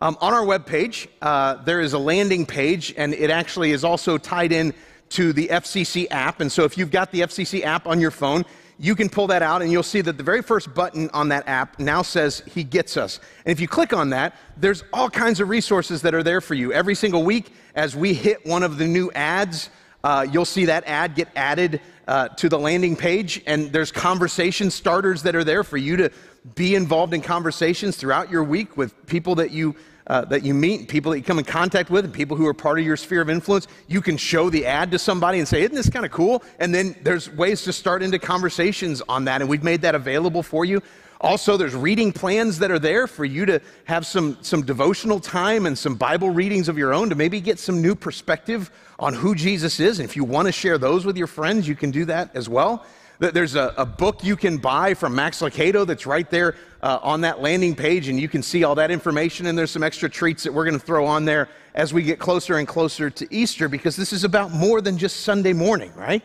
Um, 0.00 0.16
on 0.20 0.32
our 0.32 0.44
webpage, 0.44 1.08
uh, 1.22 1.56
there 1.62 1.80
is 1.80 1.92
a 1.92 1.98
landing 1.98 2.46
page, 2.46 2.94
and 2.96 3.14
it 3.14 3.30
actually 3.30 3.72
is 3.72 3.84
also 3.84 4.18
tied 4.18 4.52
in 4.52 4.74
to 5.10 5.32
the 5.32 5.48
FCC 5.48 6.06
app. 6.10 6.40
And 6.40 6.50
so, 6.50 6.64
if 6.64 6.78
you've 6.78 6.90
got 6.90 7.10
the 7.12 7.20
FCC 7.20 7.64
app 7.64 7.86
on 7.86 8.00
your 8.00 8.10
phone, 8.10 8.44
you 8.78 8.94
can 8.94 9.08
pull 9.08 9.26
that 9.26 9.42
out 9.42 9.60
and 9.60 9.72
you'll 9.72 9.82
see 9.82 10.00
that 10.00 10.16
the 10.16 10.22
very 10.22 10.42
first 10.42 10.72
button 10.72 11.10
on 11.12 11.28
that 11.30 11.48
app 11.48 11.78
now 11.80 12.02
says 12.02 12.42
He 12.46 12.62
Gets 12.62 12.96
Us. 12.96 13.18
And 13.44 13.52
if 13.52 13.60
you 13.60 13.66
click 13.66 13.92
on 13.92 14.10
that, 14.10 14.36
there's 14.56 14.84
all 14.92 15.10
kinds 15.10 15.40
of 15.40 15.48
resources 15.48 16.02
that 16.02 16.14
are 16.14 16.22
there 16.22 16.40
for 16.40 16.54
you. 16.54 16.72
Every 16.72 16.94
single 16.94 17.24
week, 17.24 17.52
as 17.74 17.96
we 17.96 18.14
hit 18.14 18.46
one 18.46 18.62
of 18.62 18.78
the 18.78 18.86
new 18.86 19.10
ads, 19.12 19.70
uh, 20.04 20.26
you'll 20.30 20.44
see 20.44 20.66
that 20.66 20.84
ad 20.86 21.16
get 21.16 21.28
added 21.34 21.80
uh, 22.06 22.28
to 22.28 22.48
the 22.48 22.58
landing 22.58 22.96
page, 22.96 23.42
and 23.46 23.70
there's 23.72 23.92
conversation 23.92 24.70
starters 24.70 25.22
that 25.24 25.34
are 25.34 25.44
there 25.44 25.64
for 25.64 25.76
you 25.76 25.96
to 25.96 26.10
be 26.54 26.74
involved 26.74 27.12
in 27.12 27.20
conversations 27.20 27.96
throughout 27.96 28.30
your 28.30 28.44
week 28.44 28.76
with 28.76 29.06
people 29.06 29.34
that 29.34 29.50
you 29.50 29.74
uh, 30.08 30.24
that 30.24 30.42
you 30.42 30.54
meet, 30.54 30.88
people 30.88 31.12
that 31.12 31.18
you 31.18 31.24
come 31.24 31.38
in 31.38 31.44
contact 31.44 31.90
with, 31.90 32.04
and 32.04 32.12
people 32.12 32.36
who 32.36 32.46
are 32.46 32.54
part 32.54 32.78
of 32.78 32.84
your 32.84 32.96
sphere 32.96 33.20
of 33.20 33.30
influence, 33.30 33.68
you 33.86 34.00
can 34.00 34.16
show 34.16 34.50
the 34.50 34.66
ad 34.66 34.90
to 34.90 34.98
somebody 34.98 35.38
and 35.38 35.46
say, 35.46 35.62
Isn't 35.62 35.74
this 35.74 35.90
kind 35.90 36.04
of 36.04 36.10
cool? 36.10 36.42
And 36.58 36.74
then 36.74 36.96
there's 37.02 37.30
ways 37.30 37.62
to 37.64 37.72
start 37.72 38.02
into 38.02 38.18
conversations 38.18 39.02
on 39.08 39.24
that, 39.26 39.40
and 39.40 39.50
we've 39.50 39.62
made 39.62 39.82
that 39.82 39.94
available 39.94 40.42
for 40.42 40.64
you. 40.64 40.82
Also, 41.20 41.56
there's 41.56 41.74
reading 41.74 42.12
plans 42.12 42.60
that 42.60 42.70
are 42.70 42.78
there 42.78 43.08
for 43.08 43.24
you 43.24 43.44
to 43.44 43.60
have 43.84 44.06
some, 44.06 44.38
some 44.40 44.62
devotional 44.64 45.18
time 45.18 45.66
and 45.66 45.76
some 45.76 45.96
Bible 45.96 46.30
readings 46.30 46.68
of 46.68 46.78
your 46.78 46.94
own 46.94 47.08
to 47.08 47.16
maybe 47.16 47.40
get 47.40 47.58
some 47.58 47.82
new 47.82 47.96
perspective 47.96 48.70
on 49.00 49.14
who 49.14 49.34
Jesus 49.34 49.80
is. 49.80 49.98
And 49.98 50.08
if 50.08 50.14
you 50.14 50.22
want 50.22 50.46
to 50.46 50.52
share 50.52 50.78
those 50.78 51.04
with 51.04 51.16
your 51.16 51.26
friends, 51.26 51.66
you 51.66 51.74
can 51.74 51.90
do 51.90 52.04
that 52.04 52.34
as 52.36 52.48
well. 52.48 52.86
There's 53.18 53.56
a, 53.56 53.74
a 53.76 53.84
book 53.84 54.22
you 54.22 54.36
can 54.36 54.58
buy 54.58 54.94
from 54.94 55.16
Max 55.16 55.40
Lucado 55.40 55.84
that's 55.84 56.06
right 56.06 56.30
there 56.30 56.54
uh, 56.82 56.98
on 57.02 57.20
that 57.22 57.40
landing 57.40 57.74
page, 57.74 58.08
and 58.08 58.20
you 58.20 58.28
can 58.28 58.42
see 58.42 58.64
all 58.64 58.74
that 58.76 58.90
information. 58.90 59.46
And 59.46 59.58
there's 59.58 59.70
some 59.70 59.82
extra 59.82 60.08
treats 60.08 60.42
that 60.44 60.52
we're 60.52 60.64
going 60.64 60.78
to 60.78 60.84
throw 60.84 61.06
on 61.06 61.24
there 61.24 61.48
as 61.74 61.92
we 61.92 62.02
get 62.02 62.18
closer 62.18 62.58
and 62.58 62.66
closer 62.66 63.10
to 63.10 63.26
Easter 63.34 63.68
because 63.68 63.96
this 63.96 64.12
is 64.12 64.24
about 64.24 64.50
more 64.50 64.80
than 64.80 64.98
just 64.98 65.20
Sunday 65.20 65.52
morning, 65.52 65.92
right? 65.94 66.22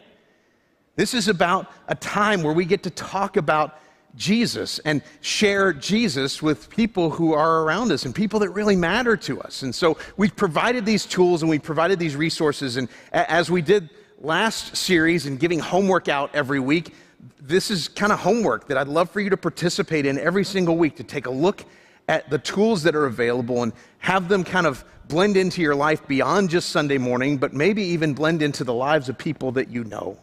This 0.96 1.14
is 1.14 1.28
about 1.28 1.72
a 1.88 1.96
time 1.96 2.44
where 2.44 2.54
we 2.54 2.66
get 2.66 2.84
to 2.84 2.90
talk 2.90 3.38
about 3.38 3.80
Jesus 4.16 4.80
and 4.80 5.02
share 5.22 5.74
Jesus 5.74 6.42
with 6.42 6.70
people 6.70 7.10
who 7.10 7.34
are 7.34 7.64
around 7.64 7.92
us 7.92 8.06
and 8.06 8.14
people 8.14 8.40
that 8.42 8.50
really 8.50 8.76
matter 8.76 9.18
to 9.18 9.42
us. 9.42 9.64
And 9.64 9.74
so 9.74 9.98
we've 10.18 10.36
provided 10.36 10.86
these 10.86 11.06
tools 11.06 11.42
and 11.42 11.50
we've 11.50 11.64
provided 11.64 11.98
these 11.98 12.16
resources. 12.16 12.78
And 12.78 12.90
as 13.12 13.50
we 13.50 13.64
did 13.64 13.90
last 14.20 14.78
series 14.78 15.26
and 15.26 15.40
giving 15.40 15.60
homework 15.60 16.08
out 16.10 16.30
every 16.36 16.60
week, 16.60 16.94
this 17.40 17.72
is 17.72 17.88
kind 17.88 18.12
of 18.12 18.20
homework 18.20 18.68
that 18.68 18.78
I'd 18.78 18.88
love 18.88 19.10
for 19.10 19.20
you 19.20 19.30
to 19.30 19.38
participate 19.38 20.06
in 20.06 20.18
every 20.18 20.44
single 20.44 20.78
week 20.78 20.98
to 20.98 21.04
take 21.04 21.26
a 21.26 21.32
look 21.32 21.64
at 22.08 22.30
the 22.30 22.38
tools 22.38 22.84
that 22.84 22.96
are 22.96 23.06
available 23.06 23.64
and 23.64 23.74
have 24.00 24.28
them 24.28 24.44
kind 24.44 24.68
of 24.68 24.84
blend 25.08 25.38
into 25.38 25.62
your 25.62 25.76
life 25.76 26.06
beyond 26.08 26.50
just 26.50 26.70
Sunday 26.70 26.98
morning, 26.98 27.38
but 27.38 27.54
maybe 27.54 27.84
even 27.84 28.14
blend 28.14 28.42
into 28.42 28.64
the 28.64 28.74
lives 28.74 29.10
of 29.10 29.18
people 29.18 29.52
that 29.54 29.70
you 29.70 29.84
know. 29.84 30.18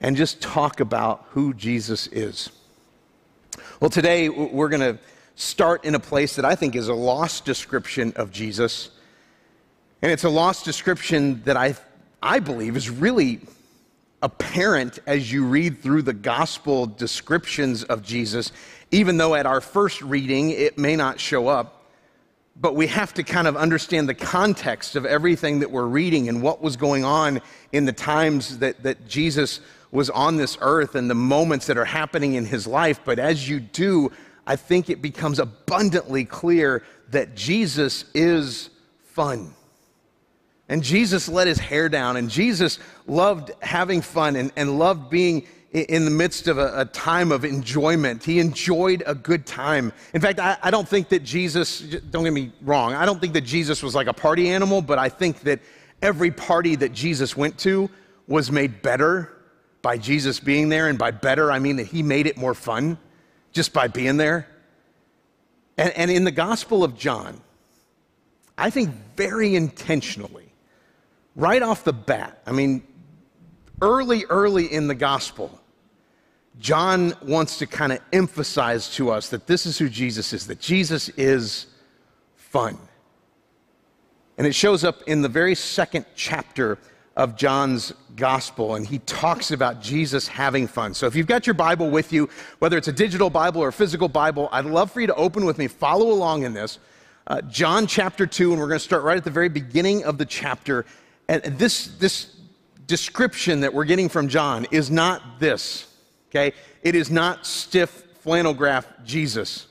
And 0.00 0.16
just 0.16 0.40
talk 0.40 0.80
about 0.80 1.26
who 1.30 1.52
Jesus 1.52 2.06
is. 2.08 2.50
Well, 3.80 3.90
today 3.90 4.28
we're 4.28 4.70
going 4.70 4.96
to 4.96 4.98
start 5.34 5.84
in 5.84 5.94
a 5.94 6.00
place 6.00 6.36
that 6.36 6.44
I 6.44 6.54
think 6.54 6.74
is 6.74 6.88
a 6.88 6.94
lost 6.94 7.44
description 7.44 8.12
of 8.16 8.30
Jesus. 8.30 8.90
And 10.02 10.10
it's 10.10 10.24
a 10.24 10.30
lost 10.30 10.64
description 10.64 11.42
that 11.44 11.56
I, 11.56 11.74
I 12.22 12.38
believe 12.38 12.76
is 12.76 12.88
really 12.88 13.40
apparent 14.22 14.98
as 15.06 15.32
you 15.32 15.46
read 15.46 15.82
through 15.82 16.02
the 16.02 16.12
gospel 16.12 16.86
descriptions 16.86 17.84
of 17.84 18.02
Jesus, 18.02 18.52
even 18.90 19.16
though 19.16 19.34
at 19.34 19.46
our 19.46 19.60
first 19.60 20.02
reading 20.02 20.50
it 20.50 20.76
may 20.78 20.96
not 20.96 21.18
show 21.18 21.48
up. 21.48 21.76
But 22.56 22.74
we 22.74 22.88
have 22.88 23.14
to 23.14 23.22
kind 23.22 23.46
of 23.46 23.56
understand 23.56 24.08
the 24.08 24.14
context 24.14 24.94
of 24.96 25.06
everything 25.06 25.60
that 25.60 25.70
we're 25.70 25.86
reading 25.86 26.28
and 26.28 26.42
what 26.42 26.60
was 26.60 26.76
going 26.76 27.04
on 27.04 27.40
in 27.72 27.86
the 27.86 27.92
times 27.92 28.58
that, 28.58 28.82
that 28.82 29.08
Jesus 29.08 29.60
was 29.92 30.10
on 30.10 30.36
this 30.36 30.58
earth 30.60 30.94
and 30.94 31.08
the 31.08 31.14
moments 31.14 31.66
that 31.66 31.78
are 31.78 31.84
happening 31.84 32.34
in 32.34 32.44
his 32.44 32.66
life. 32.66 33.00
But 33.04 33.18
as 33.18 33.48
you 33.48 33.60
do, 33.60 34.12
I 34.46 34.56
think 34.56 34.90
it 34.90 35.00
becomes 35.00 35.38
abundantly 35.38 36.24
clear 36.24 36.82
that 37.10 37.34
Jesus 37.34 38.04
is 38.14 38.70
fun. 39.02 39.54
And 40.70 40.84
Jesus 40.84 41.28
let 41.28 41.48
his 41.48 41.58
hair 41.58 41.88
down, 41.88 42.16
and 42.16 42.30
Jesus 42.30 42.78
loved 43.08 43.50
having 43.60 44.00
fun 44.00 44.36
and, 44.36 44.52
and 44.54 44.78
loved 44.78 45.10
being 45.10 45.46
in 45.72 46.04
the 46.04 46.10
midst 46.12 46.46
of 46.46 46.58
a, 46.58 46.80
a, 46.80 46.84
time 46.84 47.32
of 47.32 47.44
enjoyment. 47.44 48.24
He 48.24 48.38
enjoyed 48.38 49.02
a 49.04 49.14
good 49.14 49.46
time. 49.46 49.92
In 50.14 50.20
fact, 50.20 50.38
I, 50.40 50.56
I, 50.62 50.70
don't 50.70 50.88
think 50.88 51.08
that 51.10 51.22
Jesus, 51.22 51.80
don't 51.80 52.24
get 52.24 52.32
me 52.32 52.52
wrong, 52.62 52.94
I 52.94 53.04
don't 53.04 53.20
think 53.20 53.34
that 53.34 53.42
Jesus 53.42 53.82
was 53.82 53.94
like 53.94 54.06
a 54.06 54.12
party 54.12 54.48
animal, 54.48 54.80
but 54.80 54.98
I 54.98 55.08
think 55.08 55.40
that 55.40 55.60
every 56.02 56.30
party 56.30 56.76
that 56.76 56.92
Jesus 56.92 57.36
went 57.36 57.58
to 57.58 57.90
was 58.28 58.50
made 58.50 58.80
better 58.80 59.32
by 59.82 59.98
Jesus 59.98 60.38
being 60.38 60.68
there. 60.68 60.88
And 60.88 60.98
by 60.98 61.10
better, 61.10 61.50
I 61.50 61.58
mean 61.58 61.76
that 61.76 61.86
he 61.86 62.02
made 62.02 62.26
it 62.26 62.36
more 62.36 62.54
fun 62.54 62.96
just 63.52 63.72
by 63.72 63.88
being 63.88 64.16
there. 64.16 64.46
And, 65.76 65.92
and 65.94 66.10
in 66.10 66.24
the 66.24 66.30
Gospel 66.30 66.84
of 66.84 66.96
John, 66.96 67.40
I 68.56 68.70
think 68.70 68.90
very 69.16 69.56
intentionally, 69.56 70.49
right 71.36 71.62
off 71.62 71.84
the 71.84 71.92
bat, 71.92 72.42
I 72.46 72.52
mean, 72.52 72.82
early, 73.82 74.24
early 74.28 74.72
in 74.72 74.88
the 74.88 74.94
gospel, 74.94 75.58
John 76.58 77.14
wants 77.22 77.58
to 77.58 77.66
kind 77.66 77.92
of 77.92 78.00
emphasize 78.12 78.94
to 78.96 79.10
us 79.10 79.30
that 79.30 79.46
this 79.46 79.66
is 79.66 79.78
who 79.78 79.88
Jesus 79.88 80.32
is, 80.32 80.46
that 80.48 80.60
Jesus 80.60 81.08
is 81.10 81.66
fun. 82.36 82.78
And 84.36 84.46
it 84.46 84.54
shows 84.54 84.84
up 84.84 85.02
in 85.06 85.22
the 85.22 85.28
very 85.28 85.54
second 85.54 86.06
chapter 86.14 86.78
of 87.16 87.36
John's 87.36 87.92
gospel, 88.16 88.76
and 88.76 88.86
he 88.86 88.98
talks 89.00 89.50
about 89.50 89.82
Jesus 89.82 90.28
having 90.28 90.66
fun. 90.66 90.94
So 90.94 91.06
if 91.06 91.14
you've 91.14 91.26
got 91.26 91.46
your 91.46 91.54
Bible 91.54 91.90
with 91.90 92.12
you, 92.12 92.28
whether 92.58 92.78
it's 92.78 92.88
a 92.88 92.92
digital 92.92 93.30
Bible 93.30 93.60
or 93.62 93.68
a 93.68 93.72
physical 93.72 94.08
Bible, 94.08 94.48
I'd 94.52 94.64
love 94.64 94.90
for 94.90 95.00
you 95.00 95.06
to 95.06 95.14
open 95.14 95.44
with 95.44 95.58
me, 95.58 95.66
follow 95.66 96.10
along 96.10 96.44
in 96.44 96.54
this. 96.54 96.78
Uh, 97.26 97.42
John 97.42 97.86
chapter 97.86 98.26
2, 98.26 98.52
and 98.52 98.60
we're 98.60 98.68
going 98.68 98.78
to 98.78 98.84
start 98.84 99.02
right 99.02 99.16
at 99.16 99.24
the 99.24 99.30
very 99.30 99.48
beginning 99.48 100.04
of 100.04 100.18
the 100.18 100.24
chapter. 100.24 100.86
And 101.30 101.44
this, 101.44 101.86
this 101.98 102.34
description 102.88 103.60
that 103.60 103.72
we're 103.72 103.84
getting 103.84 104.08
from 104.08 104.26
John 104.26 104.66
is 104.72 104.90
not 104.90 105.38
this, 105.38 105.86
okay? 106.28 106.52
It 106.82 106.96
is 106.96 107.08
not 107.08 107.46
stiff 107.46 108.02
flannel 108.18 108.52
graph 108.52 108.88
Jesus. 109.04 109.68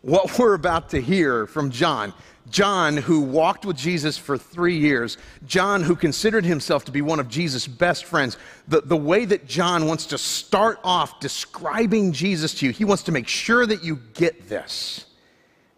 What 0.00 0.38
we're 0.38 0.54
about 0.54 0.88
to 0.90 1.00
hear 1.02 1.46
from 1.46 1.70
John, 1.70 2.14
John 2.48 2.96
who 2.96 3.20
walked 3.20 3.66
with 3.66 3.76
Jesus 3.76 4.16
for 4.16 4.38
three 4.38 4.78
years, 4.78 5.18
John 5.46 5.82
who 5.82 5.94
considered 5.94 6.46
himself 6.46 6.86
to 6.86 6.90
be 6.90 7.02
one 7.02 7.20
of 7.20 7.28
Jesus' 7.28 7.66
best 7.66 8.06
friends, 8.06 8.38
the, 8.66 8.80
the 8.80 8.96
way 8.96 9.26
that 9.26 9.46
John 9.46 9.86
wants 9.86 10.06
to 10.06 10.16
start 10.16 10.80
off 10.82 11.20
describing 11.20 12.12
Jesus 12.12 12.54
to 12.54 12.66
you, 12.66 12.72
he 12.72 12.86
wants 12.86 13.02
to 13.02 13.12
make 13.12 13.28
sure 13.28 13.66
that 13.66 13.84
you 13.84 13.96
get 14.14 14.48
this, 14.48 15.04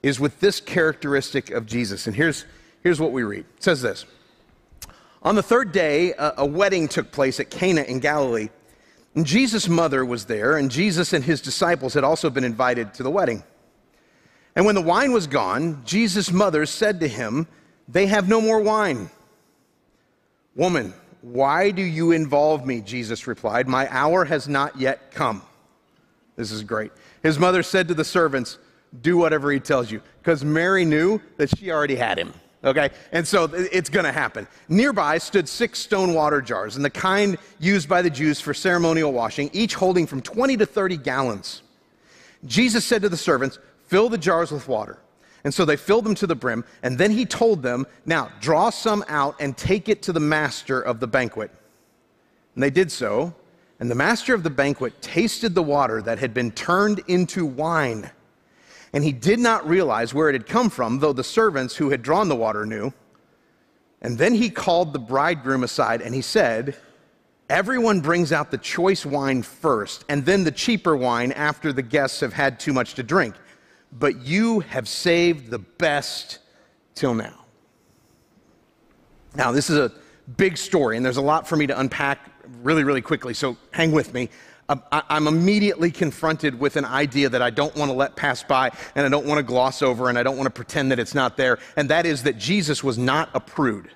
is 0.04 0.20
with 0.20 0.38
this 0.38 0.60
characteristic 0.60 1.50
of 1.50 1.66
Jesus. 1.66 2.06
And 2.06 2.14
here's, 2.14 2.44
here's 2.84 3.00
what 3.00 3.10
we 3.10 3.24
read 3.24 3.40
it 3.40 3.64
says 3.64 3.82
this. 3.82 4.06
On 5.22 5.34
the 5.34 5.42
third 5.42 5.72
day, 5.72 6.14
a, 6.18 6.46
wedding 6.46 6.88
took 6.88 7.12
place 7.12 7.40
at 7.40 7.50
Cana 7.50 7.82
in 7.82 8.00
Galilee. 8.00 8.48
And 9.14 9.26
Jesus' 9.26 9.68
mother 9.68 10.04
was 10.04 10.24
there, 10.24 10.56
and 10.56 10.70
Jesus 10.70 11.12
and 11.12 11.22
his 11.22 11.42
disciples 11.42 11.94
had 11.94 12.04
also 12.04 12.30
been 12.30 12.44
invited 12.44 12.94
to 12.94 13.02
the 13.02 13.10
wedding. 13.10 13.42
And 14.56 14.64
when 14.64 14.74
the 14.74 14.80
wine 14.80 15.12
was 15.12 15.26
gone, 15.26 15.82
Jesus' 15.84 16.32
mother 16.32 16.64
said 16.64 17.00
to 17.00 17.08
him, 17.08 17.48
They 17.86 18.06
have 18.06 18.28
no 18.28 18.40
more 18.40 18.60
wine. 18.60 19.10
Woman, 20.54 20.94
why 21.20 21.70
do 21.70 21.82
you 21.82 22.12
involve 22.12 22.64
me? 22.64 22.80
Jesus 22.80 23.26
replied, 23.26 23.68
My 23.68 23.88
hour 23.94 24.24
has 24.24 24.48
not 24.48 24.80
yet 24.80 25.10
come. 25.10 25.42
This 26.36 26.50
is 26.50 26.62
great. 26.62 26.92
His 27.22 27.38
mother 27.38 27.62
said 27.62 27.88
to 27.88 27.94
the 27.94 28.04
servants, 28.04 28.56
Do 29.02 29.18
whatever 29.18 29.52
he 29.52 29.60
tells 29.60 29.90
you, 29.90 30.00
because 30.22 30.44
Mary 30.44 30.86
knew 30.86 31.20
that 31.36 31.56
she 31.58 31.70
already 31.70 31.96
had 31.96 32.18
him 32.18 32.32
okay? 32.64 32.90
And 33.12 33.26
so 33.26 33.44
it's 33.44 33.90
going 33.90 34.04
to 34.04 34.12
happen. 34.12 34.46
Nearby 34.68 35.18
stood 35.18 35.48
six 35.48 35.78
stone 35.78 36.14
water 36.14 36.40
jars, 36.40 36.76
and 36.76 36.84
the 36.84 36.90
kind 36.90 37.38
used 37.58 37.88
by 37.88 38.02
the 38.02 38.10
Jews 38.10 38.40
for 38.40 38.54
ceremonial 38.54 39.12
washing, 39.12 39.50
each 39.52 39.74
holding 39.74 40.06
from 40.06 40.20
20 40.22 40.56
to 40.58 40.66
30 40.66 40.96
gallons. 40.98 41.62
Jesus 42.44 42.84
said 42.84 43.02
to 43.02 43.08
the 43.08 43.16
servants, 43.16 43.58
Fill 43.86 44.08
the 44.08 44.18
jars 44.18 44.52
with 44.52 44.68
water. 44.68 44.98
And 45.42 45.52
so 45.52 45.64
they 45.64 45.76
filled 45.76 46.04
them 46.04 46.14
to 46.16 46.26
the 46.26 46.34
brim, 46.34 46.64
and 46.82 46.98
then 46.98 47.10
he 47.10 47.24
told 47.24 47.62
them, 47.62 47.86
Now 48.04 48.30
draw 48.40 48.70
some 48.70 49.04
out 49.08 49.36
and 49.40 49.56
take 49.56 49.88
it 49.88 50.02
to 50.02 50.12
the 50.12 50.20
master 50.20 50.80
of 50.80 51.00
the 51.00 51.06
banquet. 51.06 51.50
And 52.54 52.62
they 52.62 52.70
did 52.70 52.92
so, 52.92 53.34
and 53.78 53.90
the 53.90 53.94
master 53.94 54.34
of 54.34 54.42
the 54.42 54.50
banquet 54.50 55.00
tasted 55.00 55.54
the 55.54 55.62
water 55.62 56.02
that 56.02 56.18
had 56.18 56.34
been 56.34 56.50
turned 56.50 57.00
into 57.08 57.46
wine 57.46 58.10
and 58.92 59.04
he 59.04 59.12
did 59.12 59.38
not 59.38 59.68
realize 59.68 60.12
where 60.12 60.28
it 60.28 60.34
had 60.34 60.46
come 60.46 60.70
from, 60.70 60.98
though 60.98 61.12
the 61.12 61.24
servants 61.24 61.76
who 61.76 61.90
had 61.90 62.02
drawn 62.02 62.28
the 62.28 62.36
water 62.36 62.66
knew. 62.66 62.92
And 64.02 64.18
then 64.18 64.34
he 64.34 64.50
called 64.50 64.92
the 64.92 64.98
bridegroom 64.98 65.62
aside 65.62 66.00
and 66.02 66.14
he 66.14 66.22
said, 66.22 66.76
Everyone 67.48 68.00
brings 68.00 68.30
out 68.30 68.52
the 68.52 68.58
choice 68.58 69.04
wine 69.04 69.42
first, 69.42 70.04
and 70.08 70.24
then 70.24 70.44
the 70.44 70.52
cheaper 70.52 70.96
wine 70.96 71.32
after 71.32 71.72
the 71.72 71.82
guests 71.82 72.20
have 72.20 72.32
had 72.32 72.60
too 72.60 72.72
much 72.72 72.94
to 72.94 73.02
drink. 73.02 73.34
But 73.90 74.24
you 74.24 74.60
have 74.60 74.86
saved 74.86 75.50
the 75.50 75.58
best 75.58 76.38
till 76.94 77.12
now. 77.12 77.44
Now, 79.34 79.50
this 79.50 79.68
is 79.68 79.78
a 79.78 79.92
big 80.36 80.56
story, 80.56 80.96
and 80.96 81.04
there's 81.04 81.16
a 81.16 81.22
lot 81.22 81.48
for 81.48 81.56
me 81.56 81.66
to 81.66 81.78
unpack 81.78 82.30
really, 82.62 82.84
really 82.84 83.02
quickly, 83.02 83.34
so 83.34 83.56
hang 83.72 83.90
with 83.90 84.14
me. 84.14 84.28
Um, 84.70 84.84
I'm 84.92 85.26
immediately 85.26 85.90
confronted 85.90 86.60
with 86.60 86.76
an 86.76 86.84
idea 86.84 87.28
that 87.28 87.42
I 87.42 87.50
don't 87.50 87.74
want 87.74 87.90
to 87.90 87.92
let 87.92 88.14
pass 88.14 88.44
by 88.44 88.70
and 88.94 89.04
I 89.04 89.08
don't 89.08 89.26
want 89.26 89.38
to 89.38 89.42
gloss 89.42 89.82
over 89.82 90.08
and 90.08 90.16
I 90.16 90.22
don't 90.22 90.36
want 90.36 90.46
to 90.46 90.50
pretend 90.50 90.92
that 90.92 91.00
it's 91.00 91.14
not 91.14 91.36
there, 91.36 91.58
and 91.74 91.90
that 91.90 92.06
is 92.06 92.22
that 92.22 92.38
Jesus 92.38 92.84
was 92.84 92.96
not 92.96 93.30
a 93.34 93.40
prude. 93.40 93.90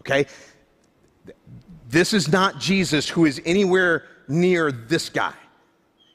Okay? 0.00 0.26
This 1.88 2.12
is 2.12 2.28
not 2.28 2.58
Jesus 2.58 3.08
who 3.08 3.24
is 3.24 3.40
anywhere 3.44 4.02
near 4.26 4.72
this 4.72 5.08
guy. 5.08 5.34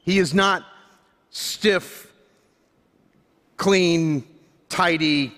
He 0.03 0.19
is 0.19 0.33
not 0.33 0.65
stiff, 1.29 2.11
clean, 3.55 4.27
tidy, 4.67 5.33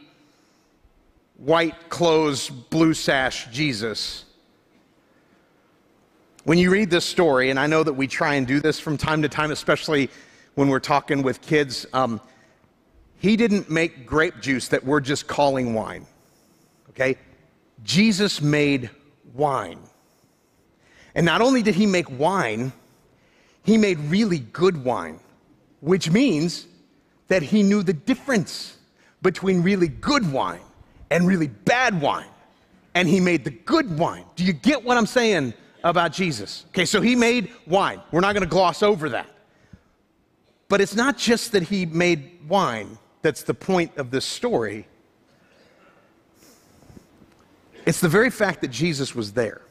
white 1.38 1.90
clothes, 1.90 2.50
blue 2.50 2.96
sash 2.96 3.48
Jesus. 3.52 4.26
When 6.46 6.58
you 6.58 6.72
read 6.72 6.90
this 6.90 7.04
story, 7.04 7.50
and 7.50 7.60
I 7.60 7.68
know 7.68 7.84
that 7.84 7.94
we 7.94 8.08
try 8.08 8.36
and 8.36 8.48
do 8.48 8.62
this 8.62 8.80
from 8.80 8.98
time 8.98 9.22
to 9.24 9.30
time, 9.30 9.52
especially 9.52 10.10
when 10.56 10.70
we're 10.70 10.80
talking 10.80 11.22
with 11.22 11.42
kids, 11.42 11.86
um, 11.92 12.22
he 13.18 13.36
didn't 13.36 13.70
make 13.70 14.06
grape 14.06 14.40
juice 14.40 14.70
that 14.70 14.84
we're 14.84 15.02
just 15.02 15.28
calling 15.28 15.74
wine. 15.74 16.06
Okay? 16.92 17.18
Jesus 17.84 18.42
made 18.42 18.90
wine. 19.34 19.80
And 21.14 21.26
not 21.26 21.42
only 21.42 21.62
did 21.62 21.76
he 21.76 21.86
make 21.86 22.10
wine, 22.18 22.72
he 23.64 23.78
made 23.78 24.00
really 24.00 24.40
good 24.40 24.84
wine, 24.86 25.20
which 25.82 26.10
means 26.10 26.68
that 27.28 27.44
he 27.44 27.64
knew 27.64 27.84
the 27.84 27.94
difference 27.94 28.78
between 29.22 29.62
really 29.62 29.90
good 29.90 30.32
wine 30.32 30.62
and 31.12 31.28
really 31.28 31.48
bad 31.48 32.00
wine. 32.02 32.30
And 32.96 33.10
he 33.10 33.20
made 33.20 33.44
the 33.44 33.52
good 33.52 34.00
wine. 34.00 34.24
Do 34.38 34.46
you 34.46 34.54
get 34.54 34.86
what 34.86 34.98
I'm 34.98 35.06
saying? 35.06 35.54
About 35.84 36.12
Jesus. 36.14 36.66
Okay, 36.70 36.86
so 36.86 37.02
he 37.02 37.16
made 37.16 37.52
wine. 37.68 38.02
We're 38.12 38.22
not 38.22 38.34
going 38.34 38.44
to 38.44 38.50
gloss 38.50 38.84
over 38.84 39.10
that. 39.10 39.30
But 40.68 40.82
it's 40.82 40.96
not 40.96 41.18
just 41.18 41.52
that 41.54 41.64
he 41.64 41.86
made 41.86 42.48
wine 42.48 42.98
that's 43.22 43.44
the 43.44 43.54
point 43.54 43.98
of 43.98 44.12
this 44.12 44.26
story. 44.26 44.88
It's 47.86 48.02
the 48.02 48.10
very 48.10 48.30
fact 48.30 48.62
that 48.62 48.70
Jesus 48.72 49.16
was 49.16 49.34
there. 49.34 49.62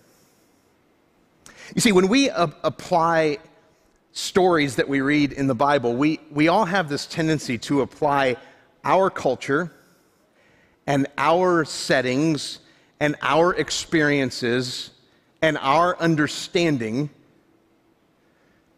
You 1.75 1.81
see, 1.81 1.93
when 1.93 2.09
we 2.09 2.31
apply 2.31 3.39
stories 4.13 4.77
that 4.77 4.89
we 4.89 5.01
read 5.01 5.33
in 5.33 5.47
the 5.47 5.55
Bible, 5.55 5.95
we, 5.95 6.19
we 6.31 6.49
all 6.49 6.65
have 6.65 6.89
this 6.89 7.07
tendency 7.07 7.59
to 7.59 7.83
apply 7.83 8.37
our 8.85 9.11
culture 9.11 9.73
and 10.87 11.07
our 11.19 11.65
settings 11.65 12.59
and 12.99 13.15
our 13.23 13.55
experiences 13.55 14.91
and 15.43 15.57
our 15.59 15.97
understanding 15.99 17.11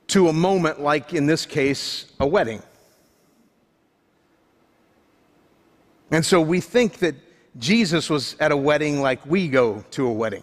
to 0.09 0.29
a 0.29 0.33
moment 0.33 0.81
like, 0.81 1.15
in 1.15 1.27
this 1.27 1.47
case, 1.47 2.13
a 2.19 2.27
wedding. 2.27 2.63
And 6.11 6.25
so 6.27 6.41
we 6.41 6.61
think 6.61 6.99
that 6.99 7.15
Jesus 7.59 8.11
was 8.11 8.37
at 8.41 8.53
a 8.53 8.57
wedding 8.57 9.01
like 9.01 9.25
we 9.25 9.49
go 9.49 9.85
to 9.93 10.07
a 10.07 10.13
wedding. 10.13 10.43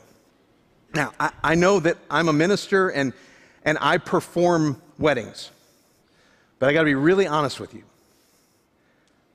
Now, 0.94 1.14
I, 1.20 1.32
I 1.44 1.56
know 1.56 1.80
that 1.82 1.98
I'm 2.10 2.30
a 2.30 2.34
minister 2.34 2.90
and, 2.90 3.14
and 3.64 3.78
I 3.82 3.98
perform 3.98 4.82
weddings, 4.98 5.52
but 6.60 6.70
I 6.70 6.74
got 6.74 6.82
to 6.82 6.86
be 6.86 6.96
really 6.96 7.28
honest 7.28 7.60
with 7.60 7.74
you. 7.74 7.84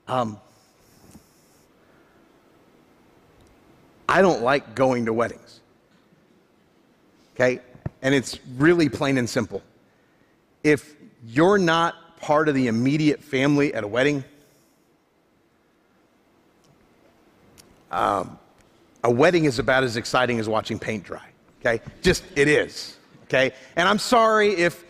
Um, 0.07 0.39
I 4.09 4.21
don't 4.21 4.41
like 4.41 4.75
going 4.75 5.05
to 5.05 5.13
weddings. 5.13 5.61
Okay? 7.35 7.59
And 8.01 8.13
it's 8.13 8.39
really 8.57 8.89
plain 8.89 9.17
and 9.17 9.29
simple. 9.29 9.61
If 10.63 10.95
you're 11.25 11.57
not 11.57 12.19
part 12.19 12.47
of 12.49 12.55
the 12.55 12.67
immediate 12.67 13.21
family 13.21 13.73
at 13.73 13.83
a 13.83 13.87
wedding, 13.87 14.23
um, 17.91 18.39
a 19.03 19.11
wedding 19.11 19.45
is 19.45 19.59
about 19.59 19.83
as 19.83 19.97
exciting 19.97 20.39
as 20.39 20.47
watching 20.47 20.79
paint 20.79 21.03
dry. 21.03 21.25
Okay? 21.59 21.83
Just, 22.01 22.23
it 22.35 22.47
is. 22.47 22.97
Okay? 23.25 23.51
And 23.75 23.87
I'm 23.87 23.99
sorry 23.99 24.51
if 24.51 24.83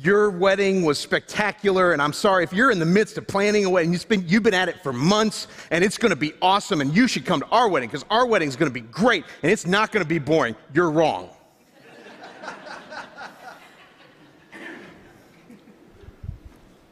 your 0.00 0.30
wedding 0.30 0.84
was 0.84 0.98
spectacular, 0.98 1.92
and 1.92 2.02
I'm 2.02 2.12
sorry 2.12 2.44
if 2.44 2.52
you're 2.52 2.70
in 2.70 2.78
the 2.78 2.86
midst 2.86 3.18
of 3.18 3.26
planning 3.26 3.64
a 3.64 3.70
wedding, 3.70 3.92
you've 3.92 4.08
been, 4.08 4.28
you've 4.28 4.42
been 4.42 4.54
at 4.54 4.68
it 4.68 4.82
for 4.82 4.92
months, 4.92 5.46
and 5.70 5.82
it's 5.82 5.96
gonna 5.96 6.16
be 6.16 6.32
awesome, 6.42 6.80
and 6.80 6.94
you 6.94 7.08
should 7.08 7.24
come 7.24 7.40
to 7.40 7.46
our 7.46 7.68
wedding 7.68 7.88
because 7.88 8.04
our 8.10 8.26
wedding 8.26 8.48
is 8.48 8.56
gonna 8.56 8.70
be 8.70 8.80
great, 8.80 9.24
and 9.42 9.50
it's 9.50 9.66
not 9.66 9.92
gonna 9.92 10.04
be 10.04 10.18
boring. 10.18 10.54
You're 10.74 10.90
wrong. 10.90 11.30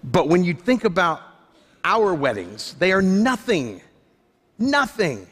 But 0.04 0.28
when 0.28 0.44
you 0.44 0.52
think 0.52 0.84
about 0.84 1.22
our 1.82 2.14
weddings, 2.14 2.74
they 2.74 2.92
are 2.92 3.02
nothing, 3.02 3.80
nothing 4.58 5.26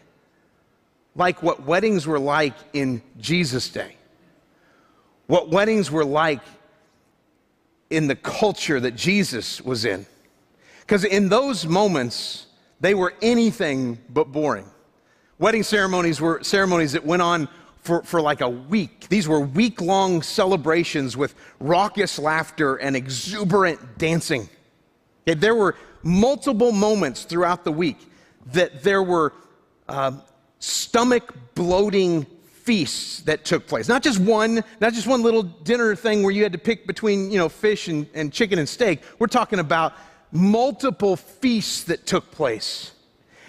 like 1.15 1.43
what 1.43 1.65
weddings 1.65 2.07
were 2.07 2.19
like 2.19 2.55
in 2.73 3.03
Jesus' 3.21 3.69
day. 3.69 3.97
What 5.27 5.51
weddings 5.51 5.91
were 5.91 6.05
like 6.05 6.41
in 7.91 8.07
the 8.07 8.17
culture 8.17 8.81
that 8.81 8.97
Jesus 8.97 9.61
was 9.61 9.85
in. 9.85 10.07
Because 10.81 11.05
in 11.05 11.29
those 11.29 11.67
moments, 11.67 12.47
they 12.81 12.95
were 12.95 13.13
anything 13.21 13.99
but 14.09 14.33
boring. 14.33 14.67
Wedding 15.39 15.63
ceremonies 15.63 16.21
were 16.21 16.43
ceremonies 16.43 16.93
that 16.93 17.05
went 17.05 17.21
on 17.21 17.49
for, 17.83 18.03
for 18.03 18.23
like 18.23 18.41
a 18.41 18.49
week. 18.49 19.09
These 19.09 19.29
were 19.29 19.41
week 19.41 19.81
long 19.83 20.23
celebrations 20.23 21.17
with 21.17 21.35
raucous 21.61 22.19
laughter 22.19 22.77
and 22.77 22.97
exuberant 22.97 23.99
dancing. 23.99 24.49
Okay, 25.27 25.39
there 25.39 25.55
were 25.55 25.77
multiple 26.03 26.73
moments 26.73 27.25
throughout 27.25 27.65
the 27.65 27.73
week 27.73 27.99
that 28.47 28.83
there 28.83 29.03
were 29.03 29.33
uh, 29.89 30.13
stomach 30.59 31.35
bloating 31.55 32.27
feasts 32.63 33.21
that 33.23 33.45
took 33.45 33.67
place. 33.67 33.89
Not 33.89 34.03
just 34.03 34.21
one, 34.21 34.63
not 34.81 34.93
just 34.93 35.07
one 35.07 35.23
little 35.23 35.43
dinner 35.43 35.97
thing 35.97 36.23
where 36.23 36.33
you 36.33 36.43
had 36.43 36.53
to 36.53 36.59
pick 36.59 36.87
between, 36.87 37.31
you 37.31 37.39
know, 37.39 37.49
fish 37.49 37.89
and, 37.89 38.07
and 38.15 38.33
chicken 38.33 38.59
and 38.59 38.69
steak. 38.69 39.03
We're 39.19 39.27
talking 39.27 39.59
about 39.59 39.95
multiple 40.31 41.17
feasts 41.17 41.85
that 41.85 42.07
took 42.07 42.31
place. 42.31 42.93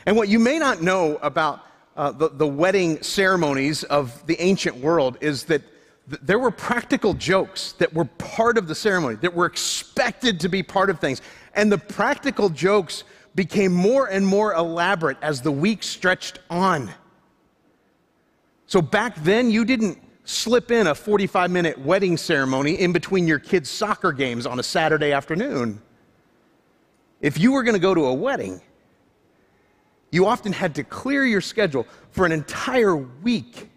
And 0.05 0.17
what 0.17 0.29
you 0.29 0.39
may 0.39 0.59
not 0.59 0.81
know 0.81 1.17
about 1.21 1.61
uh, 1.95 2.11
the, 2.11 2.29
the 2.29 2.47
wedding 2.47 3.01
ceremonies 3.03 3.83
of 3.83 4.25
the 4.25 4.39
ancient 4.41 4.77
world 4.77 5.17
is 5.21 5.45
that 5.45 5.61
th- 6.09 6.21
there 6.23 6.39
were 6.39 6.51
practical 6.51 7.13
jokes 7.13 7.73
that 7.73 7.93
were 7.93 8.05
part 8.05 8.57
of 8.57 8.67
the 8.67 8.75
ceremony, 8.75 9.15
that 9.17 9.33
were 9.33 9.45
expected 9.45 10.39
to 10.39 10.49
be 10.49 10.63
part 10.63 10.89
of 10.89 10.99
things. 10.99 11.21
And 11.53 11.71
the 11.71 11.77
practical 11.77 12.49
jokes 12.49 13.03
became 13.35 13.73
more 13.73 14.07
and 14.07 14.25
more 14.25 14.53
elaborate 14.53 15.17
as 15.21 15.41
the 15.41 15.51
week 15.51 15.83
stretched 15.83 16.39
on. 16.49 16.91
So 18.67 18.81
back 18.81 19.15
then, 19.23 19.51
you 19.51 19.65
didn't 19.65 19.99
slip 20.23 20.71
in 20.71 20.87
a 20.87 20.95
45 20.95 21.51
minute 21.51 21.77
wedding 21.77 22.17
ceremony 22.17 22.79
in 22.79 22.91
between 22.91 23.27
your 23.27 23.39
kids' 23.39 23.69
soccer 23.69 24.11
games 24.11 24.45
on 24.45 24.59
a 24.59 24.63
Saturday 24.63 25.11
afternoon. 25.11 25.81
If 27.21 27.39
you 27.39 27.53
were 27.53 27.63
going 27.63 27.75
to 27.75 27.79
go 27.79 27.93
to 27.93 28.05
a 28.05 28.13
wedding, 28.13 28.61
you 30.11 30.27
often 30.27 30.53
had 30.53 30.75
to 30.75 30.83
clear 30.83 31.25
your 31.25 31.41
schedule 31.41 31.87
for 32.11 32.25
an 32.25 32.31
entire 32.31 32.95
week. 32.95 33.69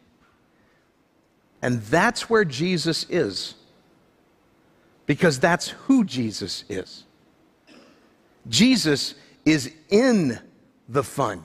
And 1.62 1.80
that's 1.82 2.28
where 2.28 2.44
Jesus 2.44 3.06
is. 3.08 3.54
Because 5.06 5.40
that's 5.40 5.68
who 5.68 6.04
Jesus 6.04 6.64
is. 6.68 7.05
Jesus 8.48 9.14
is 9.44 9.72
in 9.88 10.38
the 10.88 11.02
fun. 11.02 11.44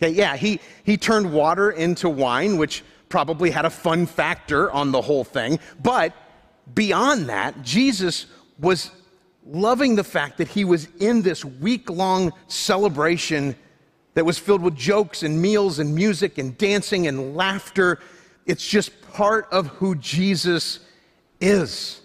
Okay, 0.00 0.12
yeah, 0.12 0.36
he, 0.36 0.60
he 0.84 0.96
turned 0.96 1.32
water 1.32 1.70
into 1.70 2.08
wine, 2.08 2.56
which 2.56 2.84
probably 3.08 3.50
had 3.50 3.64
a 3.64 3.70
fun 3.70 4.06
factor 4.06 4.70
on 4.70 4.92
the 4.92 5.02
whole 5.02 5.24
thing. 5.24 5.58
But 5.82 6.12
beyond 6.74 7.28
that, 7.28 7.62
Jesus 7.62 8.26
was 8.58 8.90
loving 9.44 9.96
the 9.96 10.04
fact 10.04 10.38
that 10.38 10.48
he 10.48 10.64
was 10.64 10.88
in 11.00 11.22
this 11.22 11.44
week 11.44 11.90
long 11.90 12.32
celebration 12.48 13.56
that 14.14 14.24
was 14.24 14.38
filled 14.38 14.62
with 14.62 14.76
jokes 14.76 15.22
and 15.22 15.40
meals 15.40 15.78
and 15.78 15.94
music 15.94 16.38
and 16.38 16.56
dancing 16.58 17.06
and 17.06 17.36
laughter. 17.36 17.98
It's 18.46 18.66
just 18.66 19.00
part 19.12 19.48
of 19.50 19.68
who 19.68 19.94
Jesus 19.96 20.80
is. 21.40 22.00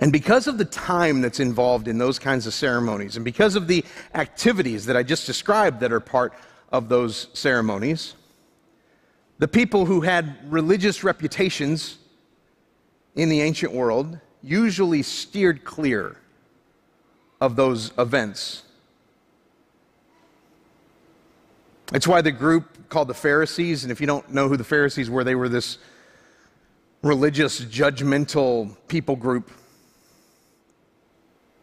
And 0.00 0.10
because 0.10 0.46
of 0.46 0.56
the 0.56 0.64
time 0.64 1.20
that's 1.20 1.40
involved 1.40 1.86
in 1.86 1.98
those 1.98 2.18
kinds 2.18 2.46
of 2.46 2.54
ceremonies, 2.54 3.16
and 3.16 3.24
because 3.24 3.54
of 3.54 3.68
the 3.68 3.84
activities 4.14 4.86
that 4.86 4.96
I 4.96 5.02
just 5.02 5.26
described 5.26 5.80
that 5.80 5.92
are 5.92 6.00
part 6.00 6.32
of 6.72 6.88
those 6.88 7.28
ceremonies, 7.34 8.14
the 9.38 9.46
people 9.46 9.84
who 9.84 10.00
had 10.00 10.38
religious 10.50 11.04
reputations 11.04 11.98
in 13.14 13.28
the 13.28 13.42
ancient 13.42 13.74
world 13.74 14.18
usually 14.42 15.02
steered 15.02 15.64
clear 15.64 16.16
of 17.38 17.56
those 17.56 17.92
events. 17.98 18.62
It's 21.92 22.08
why 22.08 22.22
the 22.22 22.32
group 22.32 22.88
called 22.88 23.08
the 23.08 23.14
Pharisees, 23.14 23.82
and 23.84 23.92
if 23.92 24.00
you 24.00 24.06
don't 24.06 24.32
know 24.32 24.48
who 24.48 24.56
the 24.56 24.64
Pharisees 24.64 25.10
were, 25.10 25.24
they 25.24 25.34
were 25.34 25.50
this 25.50 25.76
religious, 27.02 27.60
judgmental 27.60 28.74
people 28.88 29.16
group 29.16 29.50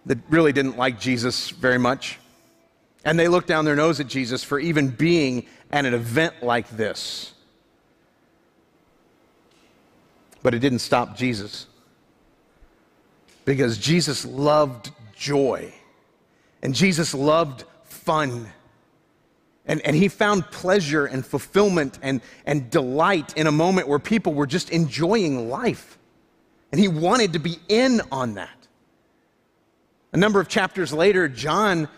that 0.08 0.18
really 0.30 0.54
didn't 0.54 0.78
like 0.78 1.00
Jesus 1.00 1.50
very 1.50 1.78
much. 1.78 2.18
And 3.06 3.20
they 3.20 3.28
looked 3.28 3.48
down 3.48 3.66
their 3.66 3.76
nose 3.76 4.00
at 4.00 4.08
Jesus 4.08 4.44
for 4.44 4.60
even 4.60 4.90
being 4.90 5.46
at 5.72 5.86
an 5.86 5.94
event 5.94 6.42
like 6.42 6.68
this. 6.70 7.34
But 10.42 10.54
it 10.54 10.60
didn't 10.60 10.80
stop 10.80 11.16
Jesus. 11.16 11.68
Because 13.46 13.78
Jesus 13.78 14.26
loved 14.26 14.92
joy. 15.16 15.74
And 16.62 16.74
Jesus 16.74 17.14
loved 17.14 17.66
fun. 17.84 18.48
And, 19.66 19.82
and 19.82 19.96
he 19.96 20.08
found 20.08 20.46
pleasure 20.52 21.06
and 21.06 21.26
fulfillment 21.26 22.00
and, 22.02 22.22
and 22.46 22.70
delight 22.70 23.36
in 23.38 23.48
a 23.48 23.52
moment 23.52 23.88
where 23.90 24.00
people 24.00 24.34
were 24.34 24.48
just 24.48 24.70
enjoying 24.70 25.50
life. 25.50 25.98
And 26.72 26.80
he 26.80 26.88
wanted 26.88 27.34
to 27.34 27.40
be 27.40 27.58
in 27.68 28.02
on 28.12 28.36
that. 28.36 28.57
A 30.14 30.18
number 30.18 30.40
of 30.40 30.48
chapters 30.48 30.94
later, 30.94 31.28
John, 31.28 31.90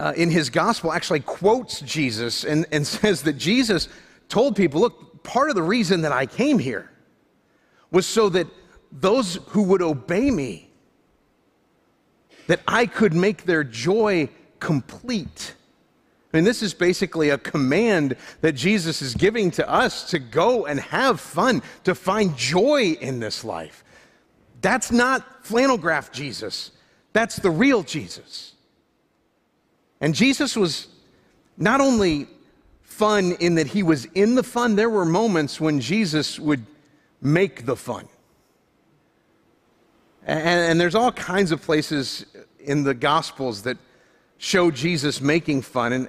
uh, 0.00 0.12
in 0.16 0.30
his 0.30 0.50
gospel, 0.50 0.92
actually 0.92 1.20
quotes 1.20 1.80
Jesus 1.80 2.44
and, 2.44 2.66
and 2.72 2.86
says 2.86 3.22
that 3.22 3.34
Jesus 3.34 3.88
told 4.28 4.56
people, 4.56 4.80
Look, 4.80 5.22
part 5.22 5.50
of 5.50 5.56
the 5.56 5.62
reason 5.62 6.02
that 6.02 6.12
I 6.12 6.26
came 6.26 6.58
here 6.58 6.90
was 7.90 8.06
so 8.06 8.28
that 8.30 8.46
those 8.92 9.36
who 9.48 9.62
would 9.64 9.82
obey 9.82 10.30
me, 10.30 10.70
that 12.46 12.60
I 12.66 12.86
could 12.86 13.12
make 13.12 13.44
their 13.44 13.64
joy 13.64 14.28
complete. 14.60 15.54
I 16.32 16.36
mean, 16.36 16.44
this 16.44 16.62
is 16.62 16.74
basically 16.74 17.30
a 17.30 17.38
command 17.38 18.16
that 18.40 18.52
Jesus 18.52 19.00
is 19.00 19.14
giving 19.14 19.50
to 19.52 19.68
us 19.68 20.10
to 20.10 20.18
go 20.18 20.66
and 20.66 20.78
have 20.80 21.20
fun, 21.20 21.62
to 21.84 21.94
find 21.94 22.36
joy 22.36 22.96
in 23.00 23.20
this 23.20 23.44
life. 23.44 23.84
That's 24.60 24.90
not 24.90 25.44
flannel 25.44 25.78
graph 25.78 26.12
Jesus. 26.12 26.72
That's 27.12 27.36
the 27.36 27.50
real 27.50 27.82
Jesus. 27.82 28.54
And 30.00 30.14
Jesus 30.14 30.56
was 30.56 30.88
not 31.56 31.80
only 31.80 32.28
fun 32.82 33.32
in 33.40 33.56
that 33.56 33.68
he 33.68 33.82
was 33.82 34.04
in 34.06 34.34
the 34.34 34.42
fun, 34.42 34.76
there 34.76 34.90
were 34.90 35.04
moments 35.04 35.60
when 35.60 35.80
Jesus 35.80 36.38
would 36.38 36.64
make 37.20 37.66
the 37.66 37.76
fun. 37.76 38.08
And, 40.26 40.40
and, 40.40 40.80
there's 40.80 40.94
all 40.94 41.10
kinds 41.12 41.52
of 41.52 41.62
places 41.62 42.26
in 42.60 42.84
the 42.84 42.92
Gospels 42.92 43.62
that 43.62 43.78
show 44.36 44.70
Jesus 44.70 45.20
making 45.20 45.62
fun. 45.62 45.92
And, 45.92 46.08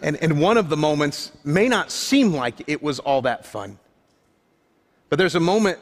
and, 0.00 0.16
and 0.22 0.40
one 0.40 0.56
of 0.56 0.68
the 0.68 0.76
moments 0.76 1.32
may 1.44 1.68
not 1.68 1.90
seem 1.90 2.32
like 2.32 2.54
it 2.66 2.82
was 2.82 2.98
all 2.98 3.22
that 3.22 3.44
fun. 3.44 3.78
But 5.10 5.18
there's 5.18 5.34
a 5.34 5.40
moment 5.40 5.78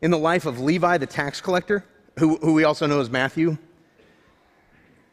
in 0.00 0.10
the 0.10 0.18
life 0.18 0.46
of 0.46 0.60
Levi, 0.60 0.98
the 0.98 1.06
tax 1.06 1.40
collector, 1.40 1.84
who, 2.18 2.36
who 2.36 2.54
we 2.54 2.64
also 2.64 2.86
know 2.86 3.00
as 3.00 3.10
Matthew. 3.10 3.58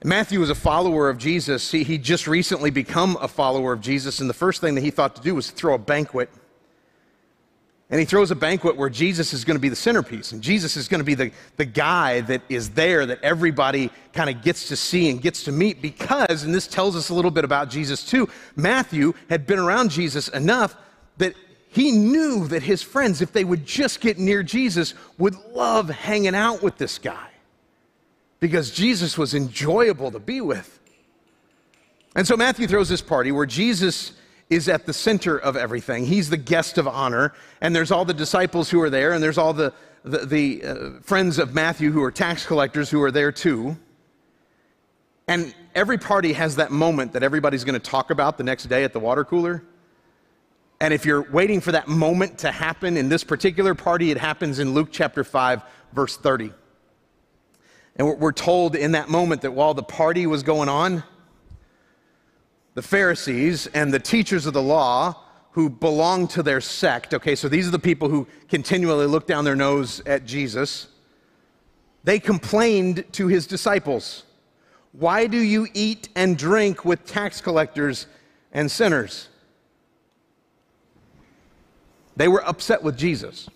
Matthew 0.03 0.39
was 0.39 0.49
a 0.49 0.55
follower 0.55 1.09
of 1.09 1.19
Jesus. 1.19 1.69
He, 1.71 1.83
he 1.83 1.99
just 1.99 2.27
recently 2.27 2.71
become 2.71 3.17
a 3.21 3.27
follower 3.27 3.71
of 3.71 3.81
Jesus, 3.81 4.19
and 4.19 4.29
the 4.29 4.33
first 4.33 4.59
thing 4.59 4.73
that 4.75 4.81
he 4.81 4.89
thought 4.89 5.15
to 5.15 5.21
do 5.21 5.35
was 5.35 5.51
throw 5.51 5.75
a 5.75 5.77
banquet. 5.77 6.29
And 7.91 7.99
he 7.99 8.05
throws 8.05 8.31
a 8.31 8.35
banquet 8.35 8.77
where 8.77 8.89
Jesus 8.89 9.31
is 9.31 9.45
going 9.45 9.57
to 9.57 9.61
be 9.61 9.69
the 9.69 9.75
centerpiece, 9.75 10.31
and 10.31 10.41
Jesus 10.41 10.75
is 10.75 10.87
going 10.87 11.01
to 11.01 11.05
be 11.05 11.13
the, 11.13 11.31
the 11.57 11.65
guy 11.65 12.21
that 12.21 12.41
is 12.49 12.71
there 12.71 13.05
that 13.05 13.21
everybody 13.21 13.91
kind 14.11 14.29
of 14.29 14.41
gets 14.41 14.69
to 14.69 14.75
see 14.75 15.09
and 15.09 15.21
gets 15.21 15.43
to 15.43 15.51
meet 15.51 15.83
because, 15.83 16.43
and 16.43 16.55
this 16.55 16.67
tells 16.67 16.95
us 16.95 17.09
a 17.09 17.13
little 17.13 17.29
bit 17.29 17.43
about 17.43 17.69
Jesus 17.69 18.03
too, 18.03 18.27
Matthew 18.55 19.13
had 19.29 19.45
been 19.45 19.59
around 19.59 19.91
Jesus 19.91 20.29
enough 20.29 20.75
that 21.17 21.35
he 21.69 21.91
knew 21.91 22.47
that 22.47 22.63
his 22.63 22.81
friends, 22.81 23.21
if 23.21 23.33
they 23.33 23.43
would 23.43 23.67
just 23.67 24.01
get 24.01 24.17
near 24.17 24.41
Jesus, 24.41 24.95
would 25.19 25.35
love 25.53 25.89
hanging 25.89 26.33
out 26.33 26.63
with 26.63 26.77
this 26.77 26.97
guy 26.97 27.30
because 28.41 28.71
Jesus 28.71 29.17
was 29.17 29.33
enjoyable 29.33 30.11
to 30.11 30.19
be 30.19 30.41
with. 30.41 30.79
And 32.15 32.27
so 32.27 32.35
Matthew 32.35 32.67
throws 32.67 32.89
this 32.89 33.01
party 33.01 33.31
where 33.31 33.45
Jesus 33.45 34.11
is 34.49 34.67
at 34.67 34.85
the 34.85 34.91
center 34.91 35.37
of 35.37 35.55
everything. 35.55 36.05
He's 36.05 36.29
the 36.29 36.35
guest 36.35 36.77
of 36.77 36.85
honor, 36.85 37.33
and 37.61 37.73
there's 37.73 37.91
all 37.91 38.03
the 38.03 38.13
disciples 38.13 38.69
who 38.69 38.81
are 38.81 38.89
there, 38.89 39.13
and 39.13 39.23
there's 39.23 39.37
all 39.37 39.53
the, 39.53 39.73
the, 40.03 40.25
the 40.25 40.63
uh, 40.63 40.89
friends 41.01 41.39
of 41.39 41.53
Matthew 41.53 41.91
who 41.91 42.03
are 42.03 42.11
tax 42.11 42.45
collectors 42.45 42.89
who 42.89 43.01
are 43.01 43.11
there 43.11 43.31
too. 43.31 43.77
And 45.29 45.55
every 45.73 45.97
party 45.97 46.33
has 46.33 46.57
that 46.57 46.71
moment 46.71 47.13
that 47.13 47.23
everybody's 47.23 47.63
going 47.63 47.79
to 47.79 47.89
talk 47.89 48.09
about 48.09 48.37
the 48.37 48.43
next 48.43 48.65
day 48.65 48.83
at 48.83 48.91
the 48.91 48.99
water 48.99 49.23
cooler. 49.23 49.63
And 50.81 50.93
if 50.93 51.05
you're 51.05 51.31
waiting 51.31 51.61
for 51.61 51.71
that 51.71 51.87
moment 51.87 52.39
to 52.39 52.51
happen 52.51 52.97
in 52.97 53.07
this 53.07 53.23
particular 53.23 53.75
party, 53.75 54.11
it 54.11 54.17
happens 54.17 54.59
in 54.59 54.73
Luke 54.73 54.89
chapter 54.91 55.23
5, 55.23 55.61
verse 55.93 56.17
30. 56.17 56.51
And 58.01 58.19
we're 58.19 58.31
told 58.31 58.75
in 58.75 58.93
that 58.93 59.09
moment 59.09 59.43
that 59.43 59.51
while 59.51 59.75
the 59.75 59.83
party 59.83 60.25
was 60.25 60.41
going 60.41 60.69
on, 60.69 61.03
the 62.73 62.81
Pharisees 62.81 63.67
and 63.67 63.93
the 63.93 63.99
teachers 63.99 64.47
of 64.47 64.55
the 64.55 64.61
law 64.61 65.23
who 65.51 65.69
belonged 65.69 66.31
to 66.31 66.41
their 66.41 66.61
sect, 66.61 67.13
okay, 67.13 67.35
so 67.35 67.47
these 67.47 67.67
are 67.67 67.71
the 67.71 67.77
people 67.77 68.09
who 68.09 68.27
continually 68.49 69.05
look 69.05 69.27
down 69.27 69.45
their 69.45 69.55
nose 69.55 70.01
at 70.07 70.25
Jesus, 70.25 70.87
they 72.03 72.17
complained 72.17 73.05
to 73.11 73.27
his 73.27 73.45
disciples, 73.45 74.23
Why 74.93 75.27
do 75.27 75.37
you 75.37 75.67
eat 75.75 76.09
and 76.15 76.35
drink 76.35 76.83
with 76.83 77.05
tax 77.05 77.39
collectors 77.39 78.07
and 78.51 78.71
sinners? 78.71 79.29
They 82.15 82.27
were 82.27 82.43
upset 82.47 82.81
with 82.81 82.97
Jesus. 82.97 83.47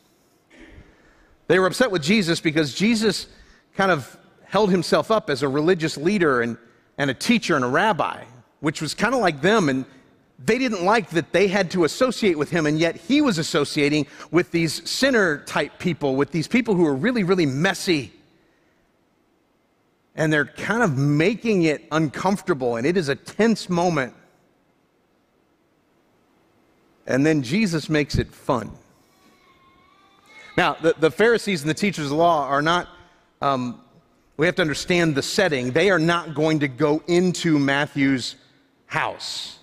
They 1.48 1.58
were 1.58 1.66
upset 1.66 1.90
with 1.90 2.04
Jesus 2.04 2.40
because 2.40 2.76
Jesus 2.76 3.26
kind 3.76 3.90
of 3.90 4.20
held 4.48 4.72
himself 4.72 5.12
up 5.12 5.30
as 5.30 5.44
a 5.44 5.48
religious 5.48 5.98
leader 5.98 6.42
and, 6.42 6.58
and 6.98 7.10
a 7.10 7.14
teacher 7.14 7.56
and 7.56 7.66
a 7.66 7.68
rabbi, 7.68 8.24
which 8.60 8.82
was 8.82 8.94
kind 8.94 9.14
of 9.14 9.22
like 9.22 9.42
them. 9.42 9.70
And 9.70 9.86
they 10.44 10.58
didn't 10.58 10.84
like 10.84 11.12
that 11.12 11.32
they 11.32 11.48
had 11.48 11.72
to 11.72 11.84
associate 11.84 12.38
with 12.38 12.50
him, 12.50 12.66
and 12.66 12.78
yet 12.78 12.96
he 12.96 13.22
was 13.22 13.38
associating 13.38 14.08
with 14.32 14.52
these 14.52 14.88
sinner 14.90 15.40
type 15.46 15.80
people, 15.80 16.16
with 16.16 16.32
these 16.32 16.48
people 16.48 16.76
who 16.76 16.86
are 16.86 16.96
really, 16.96 17.24
really 17.24 17.46
messy. 17.46 18.12
And 20.16 20.32
they're 20.32 20.46
kind 20.46 20.84
of 20.84 20.98
making 20.98 21.64
it 21.64 21.86
uncomfortable, 21.92 22.76
and 22.76 22.86
it 22.86 22.98
is 22.98 23.10
a 23.10 23.16
tense 23.16 23.70
moment. 23.70 24.14
And 27.08 27.26
then 27.26 27.44
Jesus 27.44 27.90
makes 27.90 28.18
it 28.18 28.34
fun. 28.34 28.72
Now, 30.58 30.74
the, 30.82 30.96
the 30.98 31.12
Pharisees 31.12 31.62
and 31.62 31.70
the 31.70 31.76
teachers 31.76 32.06
of 32.06 32.10
the 32.12 32.16
law 32.16 32.48
are 32.48 32.62
not, 32.62 32.88
um, 33.42 33.82
we 34.38 34.46
have 34.46 34.56
to 34.56 34.62
understand 34.62 35.16
the 35.16 35.22
setting. 35.22 35.72
They 35.72 35.90
are 35.90 36.00
not 36.00 36.36
going 36.36 36.60
to 36.60 36.68
go 36.68 37.02
into 37.08 37.58
Matthew's 37.58 38.36
house. 38.86 39.60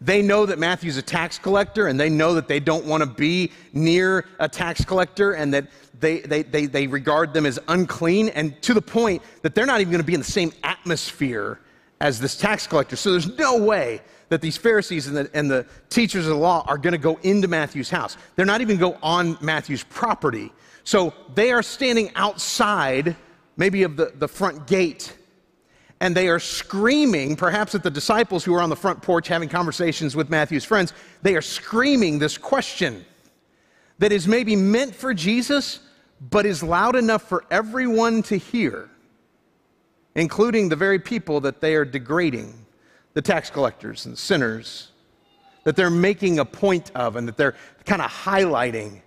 They 0.00 0.20
know 0.20 0.46
that 0.46 0.58
Matthew's 0.58 0.96
a 0.96 1.02
tax 1.02 1.38
collector 1.38 1.86
and 1.86 1.98
they 1.98 2.10
know 2.10 2.34
that 2.34 2.48
they 2.48 2.60
don't 2.60 2.84
want 2.84 3.02
to 3.02 3.08
be 3.08 3.50
near 3.72 4.26
a 4.38 4.48
tax 4.48 4.84
collector 4.84 5.32
and 5.32 5.54
that 5.54 5.68
they, 5.98 6.20
they, 6.20 6.42
they, 6.42 6.66
they 6.66 6.86
regard 6.86 7.32
them 7.32 7.46
as 7.46 7.58
unclean 7.68 8.28
and 8.30 8.60
to 8.62 8.74
the 8.74 8.82
point 8.82 9.22
that 9.42 9.54
they're 9.54 9.66
not 9.66 9.80
even 9.80 9.90
going 9.90 10.02
to 10.02 10.06
be 10.06 10.14
in 10.14 10.20
the 10.20 10.24
same 10.24 10.52
atmosphere 10.62 11.60
as 12.00 12.20
this 12.20 12.36
tax 12.36 12.66
collector. 12.66 12.96
So 12.96 13.10
there's 13.10 13.38
no 13.38 13.56
way 13.56 14.02
that 14.28 14.42
these 14.42 14.56
Pharisees 14.56 15.06
and 15.06 15.16
the, 15.16 15.30
and 15.32 15.50
the 15.50 15.64
teachers 15.88 16.26
of 16.26 16.30
the 16.30 16.38
law 16.38 16.64
are 16.66 16.76
going 16.76 16.92
to 16.92 16.98
go 16.98 17.18
into 17.22 17.48
Matthew's 17.48 17.88
house. 17.88 18.16
They're 18.34 18.44
not 18.44 18.60
even 18.60 18.76
go 18.76 18.98
on 19.02 19.38
Matthew's 19.40 19.84
property. 19.84 20.52
So 20.84 21.14
they 21.34 21.52
are 21.52 21.62
standing 21.62 22.10
outside, 22.16 23.16
maybe 23.56 23.82
of 23.82 23.96
the, 23.96 24.12
the 24.14 24.28
front 24.28 24.66
gate, 24.66 25.16
and 26.00 26.14
they 26.14 26.28
are 26.28 26.38
screaming, 26.38 27.36
perhaps 27.36 27.74
at 27.74 27.82
the 27.82 27.90
disciples 27.90 28.44
who 28.44 28.54
are 28.54 28.60
on 28.60 28.68
the 28.68 28.76
front 28.76 29.00
porch 29.02 29.28
having 29.28 29.48
conversations 29.48 30.14
with 30.14 30.28
Matthew's 30.28 30.64
friends. 30.64 30.92
They 31.22 31.34
are 31.36 31.42
screaming 31.42 32.18
this 32.18 32.36
question 32.36 33.04
that 33.98 34.12
is 34.12 34.28
maybe 34.28 34.56
meant 34.56 34.94
for 34.94 35.14
Jesus, 35.14 35.80
but 36.30 36.44
is 36.44 36.62
loud 36.62 36.96
enough 36.96 37.22
for 37.22 37.44
everyone 37.50 38.22
to 38.24 38.36
hear, 38.36 38.90
including 40.14 40.68
the 40.68 40.76
very 40.76 40.98
people 40.98 41.40
that 41.40 41.60
they 41.60 41.74
are 41.74 41.84
degrading 41.84 42.54
the 43.14 43.22
tax 43.22 43.48
collectors 43.48 44.04
and 44.04 44.18
sinners 44.18 44.88
that 45.66 45.74
they're 45.74 45.90
making 45.90 46.38
a 46.38 46.44
point 46.44 46.92
of 46.94 47.16
and 47.16 47.26
that 47.26 47.36
they're 47.36 47.56
kind 47.84 48.00
of 48.00 48.08
highlighting. 48.08 49.00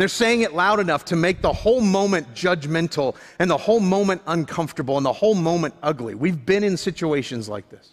They're 0.00 0.08
saying 0.08 0.40
it 0.40 0.54
loud 0.54 0.80
enough 0.80 1.04
to 1.06 1.14
make 1.14 1.42
the 1.42 1.52
whole 1.52 1.82
moment 1.82 2.32
judgmental 2.32 3.16
and 3.38 3.50
the 3.50 3.58
whole 3.58 3.80
moment 3.80 4.22
uncomfortable 4.26 4.96
and 4.96 5.04
the 5.04 5.12
whole 5.12 5.34
moment 5.34 5.74
ugly. 5.82 6.14
We've 6.14 6.46
been 6.46 6.64
in 6.64 6.78
situations 6.78 7.50
like 7.50 7.68
this. 7.68 7.92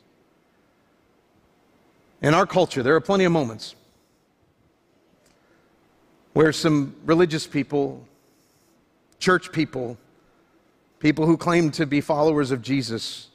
In 2.21 2.33
our 2.33 2.45
culture, 2.45 2.81
there 2.81 2.95
are 2.95 3.01
plenty 3.01 3.25
of 3.25 3.33
moments 3.33 3.75
where 6.31 6.53
some 6.53 6.95
religious 7.03 7.45
people, 7.45 8.07
church 9.19 9.51
people, 9.51 9.97
people 10.99 11.25
who 11.25 11.35
claim 11.35 11.71
to 11.71 11.85
be 11.85 11.99
followers 11.99 12.51
of 12.51 12.61
Jesus, 12.61 13.27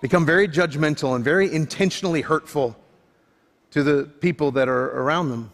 become 0.00 0.26
very 0.26 0.48
judgmental 0.48 1.14
and 1.14 1.24
very 1.24 1.54
intentionally 1.54 2.22
hurtful 2.22 2.74
to 3.70 3.84
the 3.84 4.02
people 4.20 4.50
that 4.50 4.68
are 4.68 5.00
around 5.00 5.30
them. 5.30 5.52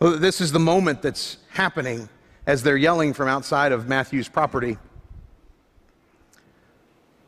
This 0.00 0.40
is 0.40 0.50
the 0.50 0.58
moment 0.58 1.02
that's 1.02 1.36
happening 1.50 2.08
as 2.46 2.62
they're 2.62 2.76
yelling 2.76 3.12
from 3.12 3.28
outside 3.28 3.70
of 3.70 3.86
Matthew's 3.86 4.28
property. 4.28 4.78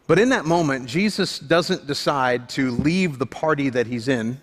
But 0.06 0.18
in 0.18 0.30
that 0.30 0.46
moment, 0.46 0.86
Jesus 0.86 1.38
doesn't 1.38 1.86
decide 1.86 2.48
to 2.50 2.70
leave 2.70 3.18
the 3.18 3.26
party 3.26 3.68
that 3.68 3.86
he's 3.86 4.08
in 4.08 4.40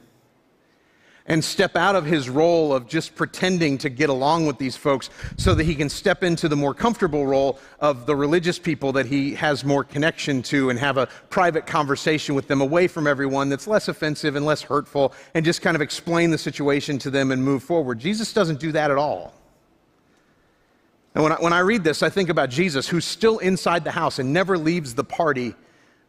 and 1.29 1.43
step 1.43 1.75
out 1.75 1.95
of 1.95 2.05
his 2.05 2.27
role 2.27 2.73
of 2.73 2.87
just 2.87 3.15
pretending 3.15 3.77
to 3.77 3.89
get 3.89 4.09
along 4.09 4.47
with 4.47 4.57
these 4.57 4.75
folks 4.75 5.11
so 5.37 5.53
that 5.53 5.63
he 5.63 5.75
can 5.75 5.87
step 5.87 6.23
into 6.23 6.49
the 6.49 6.55
more 6.55 6.73
comfortable 6.73 7.25
role 7.25 7.59
of 7.79 8.07
the 8.07 8.15
religious 8.15 8.57
people 8.57 8.91
that 8.91 9.05
he 9.05 9.35
has 9.35 9.63
more 9.63 9.83
connection 9.83 10.41
to 10.41 10.71
and 10.71 10.79
have 10.79 10.97
a 10.97 11.07
private 11.29 11.67
conversation 11.67 12.33
with 12.33 12.47
them 12.47 12.61
away 12.61 12.87
from 12.87 13.05
everyone 13.05 13.47
that's 13.47 13.67
less 13.67 13.87
offensive 13.87 14.35
and 14.35 14.45
less 14.45 14.63
hurtful 14.63 15.13
and 15.35 15.45
just 15.45 15.61
kind 15.61 15.75
of 15.75 15.81
explain 15.81 16.31
the 16.31 16.37
situation 16.37 16.97
to 16.97 17.11
them 17.11 17.31
and 17.31 17.43
move 17.43 17.63
forward. 17.63 17.99
Jesus 17.99 18.33
doesn't 18.33 18.59
do 18.59 18.71
that 18.71 18.89
at 18.89 18.97
all. 18.97 19.33
And 21.13 21.23
when 21.23 21.33
I, 21.33 21.35
when 21.35 21.53
I 21.53 21.59
read 21.59 21.83
this, 21.83 22.01
I 22.01 22.09
think 22.09 22.29
about 22.29 22.49
Jesus, 22.49 22.87
who's 22.87 23.05
still 23.05 23.37
inside 23.39 23.83
the 23.83 23.91
house 23.91 24.19
and 24.19 24.33
never 24.33 24.57
leaves 24.57 24.95
the 24.95 25.03
party 25.03 25.55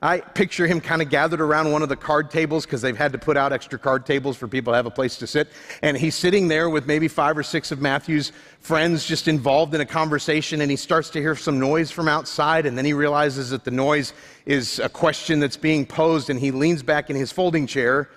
I 0.03 0.21
picture 0.21 0.67
him 0.67 0.81
kind 0.81 1.03
of 1.03 1.11
gathered 1.11 1.43
around 1.43 1.73
one 1.73 1.83
of 1.83 1.91
the 1.91 1.97
card 1.97 2.31
tables 2.31 2.65
because 2.65 2.81
they've 2.81 2.97
had 2.97 3.13
to 3.13 3.19
put 3.19 3.37
out 3.37 3.53
extra 3.53 3.79
card 3.79 4.07
tables 4.07 4.35
for 4.35 4.49
people 4.49 4.73
to 4.73 4.77
have 4.77 4.87
a 4.87 4.91
place 4.91 5.19
to 5.19 5.27
sit. 5.27 5.49
And 5.83 5.95
he's 5.95 6.15
sitting 6.15 6.49
there 6.49 6.71
with 6.71 6.87
maybe 6.87 7.07
five 7.07 7.37
or 7.37 7.43
six 7.43 7.71
of 7.71 7.83
Matthew's 7.83 8.33
friends 8.61 9.05
just 9.05 9.29
involved 9.29 9.75
in 9.75 9.83
a 9.83 9.87
conversation. 9.87 10.63
And 10.63 10.71
he 10.71 10.77
starts 10.79 11.11
to 11.11 11.21
hear 11.21 11.37
some 11.37 11.61
noise 11.61 11.91
from 11.91 12.09
outside. 12.09 12.65
And 12.65 12.79
then 12.79 12.87
he 12.87 12.95
realizes 12.95 13.51
that 13.51 13.65
the 13.65 13.71
noise 13.71 14.15
is 14.47 14.79
a 14.79 14.89
question 14.89 15.39
that's 15.39 15.59
being 15.59 15.85
posed. 15.85 16.31
And 16.31 16.41
he 16.41 16.51
leans 16.51 16.83
back 16.83 17.11
in 17.11 17.17
his 17.17 17.31
folding 17.31 17.67
chair 17.67 18.09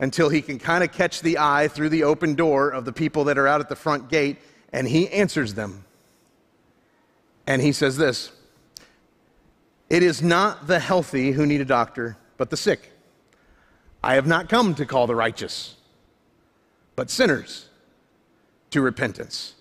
until 0.00 0.28
he 0.28 0.42
can 0.42 0.58
kind 0.58 0.82
of 0.82 0.90
catch 0.90 1.20
the 1.22 1.38
eye 1.38 1.68
through 1.68 1.90
the 1.90 2.02
open 2.02 2.34
door 2.34 2.70
of 2.70 2.84
the 2.84 2.92
people 2.92 3.22
that 3.24 3.38
are 3.38 3.46
out 3.46 3.60
at 3.60 3.68
the 3.68 3.76
front 3.76 4.08
gate. 4.08 4.38
And 4.72 4.88
he 4.88 5.08
answers 5.10 5.54
them. 5.54 5.84
And 7.46 7.62
he 7.62 7.70
says 7.70 7.96
this. 7.96 8.32
It 9.90 10.02
is 10.02 10.22
not 10.22 10.66
the 10.66 10.78
healthy 10.78 11.32
who 11.32 11.46
need 11.46 11.60
a 11.60 11.64
doctor, 11.64 12.16
but 12.36 12.50
the 12.50 12.56
sick. 12.56 12.92
I 14.02 14.14
have 14.14 14.26
not 14.26 14.48
come 14.48 14.74
to 14.74 14.86
call 14.86 15.06
the 15.06 15.14
righteous, 15.14 15.76
but 16.94 17.10
sinners 17.10 17.68
to 18.70 18.80
repentance. 18.80 19.54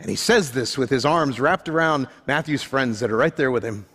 And 0.00 0.10
he 0.10 0.16
says 0.16 0.52
this 0.52 0.76
with 0.76 0.90
his 0.90 1.04
arms 1.04 1.38
wrapped 1.38 1.68
around 1.68 2.08
Matthew's 2.26 2.62
friends 2.62 3.00
that 3.00 3.10
are 3.10 3.16
right 3.16 3.36
there 3.36 3.50
with 3.50 3.62
him, 3.62 3.86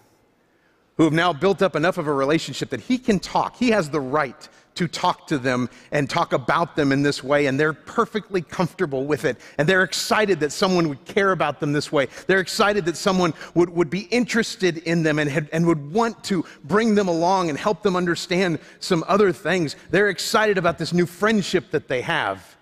who 0.98 1.04
have 1.04 1.14
now 1.14 1.34
built 1.34 1.62
up 1.62 1.76
enough 1.76 1.98
of 1.98 2.08
a 2.08 2.14
relationship 2.14 2.70
that 2.70 2.82
he 2.82 2.98
can 2.98 3.20
talk. 3.20 3.58
He 3.58 3.72
has 3.72 3.90
the 3.90 4.00
right 4.00 4.48
to 4.80 4.88
talk 4.88 5.28
to 5.28 5.38
them 5.38 5.70
and 5.92 6.10
talk 6.10 6.32
about 6.32 6.78
them 6.78 6.94
in 6.94 7.04
this 7.04 7.22
way, 7.22 7.48
and 7.48 7.60
they're 7.60 7.74
perfectly 7.74 8.42
comfortable 8.42 9.06
with 9.06 9.26
it. 9.26 9.36
And 9.58 9.68
they're 9.68 9.84
excited 9.84 10.40
that 10.40 10.54
someone 10.54 10.88
would 10.88 11.04
care 11.04 11.34
about 11.34 11.60
them 11.60 11.74
this 11.74 11.92
way. 11.92 12.08
They're 12.28 12.40
excited 12.40 12.86
that 12.86 12.96
someone 12.96 13.34
would, 13.56 13.70
would 13.72 13.90
be 13.90 14.04
interested 14.04 14.78
in 14.78 15.04
them 15.04 15.20
and, 15.20 15.30
had, 15.30 15.50
and 15.52 15.68
would 15.68 15.92
want 15.92 16.24
to 16.26 16.46
bring 16.64 16.96
them 16.96 17.10
along 17.10 17.50
and 17.50 17.60
help 17.60 17.84
them 17.84 17.98
understand 17.98 18.60
some 18.80 19.04
other 19.06 19.34
things. 19.34 19.76
They're 19.92 20.08
excited 20.08 20.58
about 20.58 20.78
this 20.78 20.94
new 20.94 21.06
friendship 21.06 21.72
that 21.72 21.90
they 21.90 22.02
have. 22.02 22.56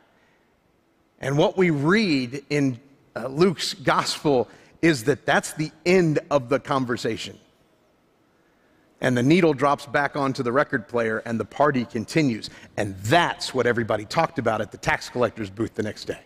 And 1.20 1.38
what 1.38 1.56
we 1.56 1.70
read 1.70 2.44
in 2.50 2.80
uh, 3.16 3.28
Luke's 3.28 3.76
gospel 3.76 4.48
is 4.82 5.04
that 5.04 5.28
that's 5.28 5.54
the 5.54 5.72
end 5.86 6.18
of 6.32 6.50
the 6.50 6.60
conversation. 6.60 7.38
And 9.00 9.16
the 9.16 9.24
needle 9.24 9.54
drops 9.54 9.86
back 9.86 10.16
onto 10.16 10.42
the 10.42 10.52
record 10.52 10.88
player 10.88 11.20
and 11.20 11.40
the 11.40 11.46
party 11.46 11.86
continues. 11.86 12.50
And 12.78 12.96
that's 12.98 13.54
what 13.54 13.68
everybody 13.68 14.06
talked 14.06 14.40
about 14.40 14.60
at 14.60 14.72
the 14.72 14.78
tax 14.78 15.10
collector's 15.10 15.50
booth 15.50 15.76
the 15.76 15.84
next 15.84 16.06
day. 16.06 16.20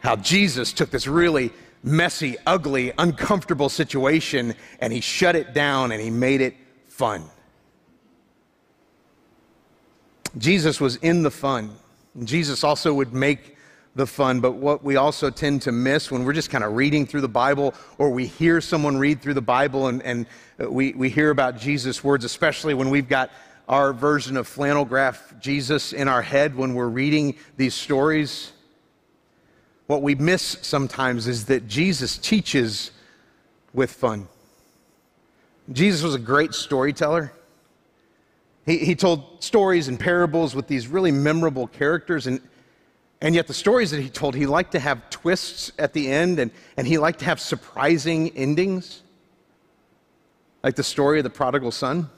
How 0.00 0.16
Jesus 0.16 0.72
took 0.72 0.90
this 0.90 1.06
really 1.06 1.50
messy, 1.82 2.36
ugly, 2.46 2.92
uncomfortable 2.98 3.68
situation 3.68 4.54
and 4.80 4.92
he 4.92 5.00
shut 5.00 5.34
it 5.34 5.54
down 5.54 5.92
and 5.92 6.00
he 6.00 6.10
made 6.10 6.40
it 6.40 6.54
fun. 6.86 7.24
Jesus 10.36 10.80
was 10.80 10.96
in 10.96 11.22
the 11.22 11.30
fun. 11.30 11.74
Jesus 12.24 12.62
also 12.62 12.92
would 12.92 13.14
make 13.14 13.56
the 13.98 14.06
fun, 14.06 14.38
but 14.38 14.52
what 14.52 14.84
we 14.84 14.94
also 14.94 15.28
tend 15.28 15.60
to 15.62 15.72
miss 15.72 16.08
when 16.08 16.24
we're 16.24 16.32
just 16.32 16.50
kind 16.50 16.62
of 16.62 16.74
reading 16.74 17.04
through 17.04 17.20
the 17.20 17.28
Bible 17.28 17.74
or 17.98 18.10
we 18.10 18.26
hear 18.26 18.60
someone 18.60 18.96
read 18.96 19.20
through 19.20 19.34
the 19.34 19.42
Bible 19.42 19.88
and, 19.88 20.00
and 20.04 20.24
we, 20.56 20.92
we 20.92 21.10
hear 21.10 21.30
about 21.30 21.58
Jesus' 21.58 22.04
words, 22.04 22.24
especially 22.24 22.74
when 22.74 22.90
we've 22.90 23.08
got 23.08 23.30
our 23.68 23.92
version 23.92 24.36
of 24.36 24.46
flannel 24.46 24.84
graph 24.84 25.34
Jesus 25.40 25.92
in 25.92 26.06
our 26.06 26.22
head 26.22 26.54
when 26.54 26.74
we're 26.74 26.88
reading 26.88 27.34
these 27.56 27.74
stories. 27.74 28.52
What 29.88 30.00
we 30.00 30.14
miss 30.14 30.58
sometimes 30.62 31.26
is 31.26 31.46
that 31.46 31.66
Jesus 31.66 32.18
teaches 32.18 32.92
with 33.74 33.90
fun. 33.90 34.28
Jesus 35.72 36.04
was 36.04 36.14
a 36.14 36.20
great 36.20 36.54
storyteller. 36.54 37.32
He, 38.64 38.78
he 38.78 38.94
told 38.94 39.42
stories 39.42 39.88
and 39.88 39.98
parables 39.98 40.54
with 40.54 40.68
these 40.68 40.86
really 40.86 41.10
memorable 41.10 41.66
characters, 41.66 42.28
and 42.28 42.40
and 43.20 43.34
yet, 43.34 43.48
the 43.48 43.54
stories 43.54 43.90
that 43.90 44.00
he 44.00 44.08
told, 44.08 44.36
he 44.36 44.46
liked 44.46 44.72
to 44.72 44.78
have 44.78 45.10
twists 45.10 45.72
at 45.78 45.92
the 45.92 46.10
end 46.10 46.38
and, 46.38 46.52
and 46.76 46.86
he 46.86 46.98
liked 46.98 47.18
to 47.20 47.24
have 47.24 47.40
surprising 47.40 48.30
endings, 48.36 49.02
like 50.62 50.76
the 50.76 50.84
story 50.84 51.18
of 51.18 51.24
the 51.24 51.30
prodigal 51.30 51.72
son. 51.72 52.08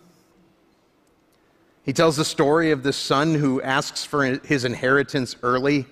He 1.84 1.94
tells 1.94 2.16
the 2.16 2.24
story 2.24 2.70
of 2.70 2.82
the 2.82 2.92
son 2.92 3.34
who 3.34 3.62
asks 3.62 4.04
for 4.04 4.24
his 4.24 4.66
inheritance 4.66 5.34
early. 5.42 5.86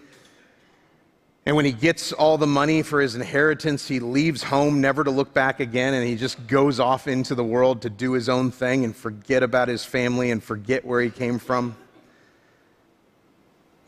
And 1.46 1.56
when 1.56 1.64
he 1.64 1.72
gets 1.72 2.12
all 2.12 2.36
the 2.36 2.46
money 2.46 2.82
for 2.82 3.00
his 3.00 3.14
inheritance, 3.14 3.88
he 3.88 4.00
leaves 4.00 4.42
home 4.42 4.82
never 4.82 5.02
to 5.02 5.10
look 5.10 5.32
back 5.32 5.60
again, 5.60 5.94
and 5.94 6.06
he 6.06 6.14
just 6.14 6.46
goes 6.46 6.78
off 6.78 7.08
into 7.08 7.34
the 7.34 7.42
world 7.42 7.80
to 7.82 7.90
do 7.90 8.12
his 8.12 8.28
own 8.28 8.50
thing 8.50 8.84
and 8.84 8.94
forget 8.94 9.42
about 9.42 9.68
his 9.68 9.82
family 9.82 10.30
and 10.30 10.44
forget 10.44 10.84
where 10.84 11.00
he 11.00 11.08
came 11.08 11.38
from. 11.38 11.74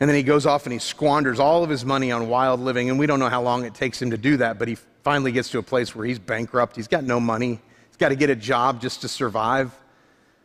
And 0.01 0.09
then 0.09 0.17
he 0.17 0.23
goes 0.23 0.47
off 0.47 0.65
and 0.65 0.73
he 0.73 0.79
squanders 0.79 1.39
all 1.39 1.63
of 1.63 1.69
his 1.69 1.85
money 1.85 2.11
on 2.11 2.29
wild 2.29 2.59
living. 2.59 2.89
And 2.89 2.99
we 2.99 3.07
don't 3.07 3.21
know 3.21 3.29
how 3.29 3.43
long 3.43 3.67
it 3.67 3.75
takes 3.75 4.01
him 4.01 4.11
to 4.11 4.17
do 4.17 4.39
that, 4.39 4.59
but 4.59 4.67
he 4.67 4.77
finally 5.03 5.31
gets 5.31 5.51
to 5.51 5.59
a 5.59 5.63
place 5.63 5.95
where 5.95 6.07
he's 6.07 6.19
bankrupt. 6.19 6.75
He's 6.75 6.89
got 6.89 7.05
no 7.05 7.21
money. 7.21 7.61
He's 7.89 7.97
got 7.99 8.09
to 8.09 8.17
get 8.17 8.31
a 8.31 8.37
job 8.37 8.81
just 8.81 9.03
to 9.03 9.09
survive. 9.09 9.79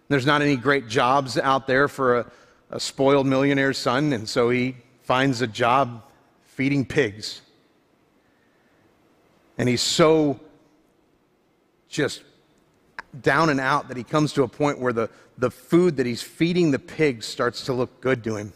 There's 0.10 0.26
not 0.26 0.42
any 0.42 0.58
great 0.58 0.90
jobs 0.90 1.38
out 1.38 1.68
there 1.68 1.88
for 1.88 2.20
a, 2.20 2.32
a 2.70 2.80
spoiled 2.82 3.28
millionaire's 3.28 3.78
son. 3.78 4.12
And 4.12 4.28
so 4.28 4.50
he 4.50 4.76
finds 5.04 5.42
a 5.42 5.48
job 5.48 6.04
feeding 6.44 6.86
pigs. 6.86 7.42
And 9.58 9.70
he's 9.70 9.82
so 9.82 10.38
just 11.88 12.24
down 13.22 13.50
and 13.50 13.62
out 13.62 13.88
that 13.88 13.96
he 13.96 14.04
comes 14.04 14.34
to 14.34 14.44
a 14.44 14.50
point 14.50 14.80
where 14.80 14.92
the, 14.92 15.10
the 15.38 15.50
food 15.50 15.96
that 15.96 16.06
he's 16.06 16.22
feeding 16.22 16.72
the 16.72 16.80
pigs 16.80 17.26
starts 17.26 17.64
to 17.66 17.74
look 17.74 18.02
good 18.02 18.22
to 18.26 18.36
him. 18.36 18.52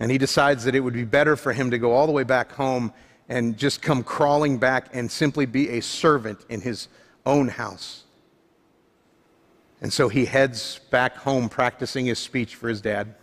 And 0.00 0.10
he 0.10 0.18
decides 0.18 0.64
that 0.64 0.74
it 0.74 0.80
would 0.80 0.94
be 0.94 1.04
better 1.04 1.36
for 1.36 1.52
him 1.52 1.70
to 1.70 1.78
go 1.78 1.92
all 1.92 2.06
the 2.06 2.12
way 2.12 2.24
back 2.24 2.52
home 2.52 2.92
and 3.28 3.56
just 3.56 3.80
come 3.80 4.02
crawling 4.02 4.58
back 4.58 4.88
and 4.92 5.10
simply 5.10 5.46
be 5.46 5.70
a 5.70 5.80
servant 5.80 6.44
in 6.48 6.60
his 6.60 6.88
own 7.24 7.48
house. 7.48 8.04
And 9.80 9.92
so 9.92 10.08
he 10.08 10.24
heads 10.24 10.80
back 10.90 11.16
home 11.16 11.48
practicing 11.48 12.06
his 12.06 12.18
speech 12.18 12.54
for 12.54 12.68
his 12.68 12.80
dad. 12.80 13.14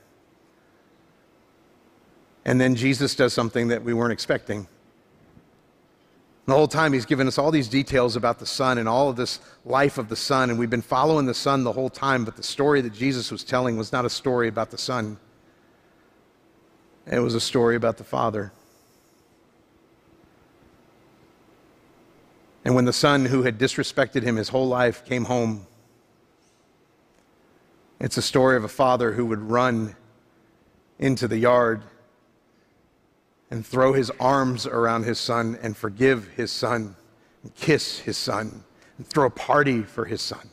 And 2.46 2.60
then 2.60 2.76
Jesus 2.76 3.16
does 3.16 3.34
something 3.34 3.68
that 3.68 3.84
we 3.84 3.94
weren't 3.94 4.14
expecting. 4.14 4.68
The 6.48 6.54
whole 6.54 6.68
time 6.68 6.94
he's 6.94 7.06
given 7.06 7.28
us 7.28 7.38
all 7.38 7.52
these 7.52 7.68
details 7.68 8.16
about 8.16 8.40
the 8.40 8.46
Son 8.46 8.78
and 8.80 8.90
all 8.90 9.10
of 9.10 9.16
this 9.16 9.40
life 9.64 9.98
of 9.98 10.10
the 10.10 10.16
Son, 10.16 10.50
and 10.50 10.58
we've 10.58 10.70
been 10.70 10.82
following 10.82 11.28
the 11.28 11.34
Son 11.34 11.64
the 11.64 11.72
whole 11.72 11.90
time, 11.90 12.26
but 12.26 12.36
the 12.36 12.44
story 12.44 12.82
that 12.82 12.94
Jesus 12.94 13.32
was 13.32 13.44
telling 13.44 13.78
was 13.78 13.92
not 13.92 14.06
a 14.06 14.10
story 14.10 14.48
about 14.48 14.72
the 14.72 14.78
Son. 14.78 15.18
It 17.12 17.20
was 17.20 17.36
a 17.36 17.42
story 17.42 17.76
about 17.76 17.98
the 17.98 18.06
Father. 18.06 18.54
And 22.64 22.74
when 22.74 22.86
the 22.86 22.94
son 22.94 23.26
who 23.26 23.44
had 23.44 23.58
disrespected 23.58 24.24
him 24.24 24.38
his 24.38 24.50
whole 24.50 24.68
life 24.68 25.04
came 25.04 25.26
home, 25.26 25.68
it's 28.00 28.16
a 28.16 28.22
story 28.22 28.56
of 28.56 28.64
a 28.64 28.70
father 28.70 29.12
who 29.12 29.26
would 29.26 29.42
run 29.42 29.96
into 31.00 31.28
the 31.28 31.38
yard 31.38 31.84
and 33.50 33.66
throw 33.66 33.92
his 33.92 34.10
arms 34.12 34.66
around 34.66 35.04
his 35.04 35.20
son 35.20 35.58
and 35.62 35.76
forgive 35.76 36.30
his 36.30 36.52
son 36.52 36.96
and 37.44 37.54
kiss 37.56 38.00
his 38.00 38.18
son 38.18 38.64
and 38.98 39.06
throw 39.06 39.26
a 39.26 39.32
party 39.32 39.82
for 39.84 40.06
his 40.06 40.22
son. 40.22 40.50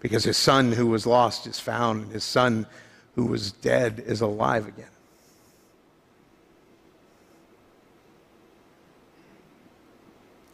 Because 0.00 0.24
his 0.24 0.36
son 0.36 0.72
who 0.72 0.88
was 0.88 1.06
lost 1.06 1.46
is 1.46 1.60
found, 1.60 2.04
and 2.04 2.12
his 2.12 2.24
son 2.24 2.66
who 3.14 3.26
was 3.26 3.52
dead 3.52 4.02
is 4.06 4.20
alive 4.20 4.66
again. 4.66 4.86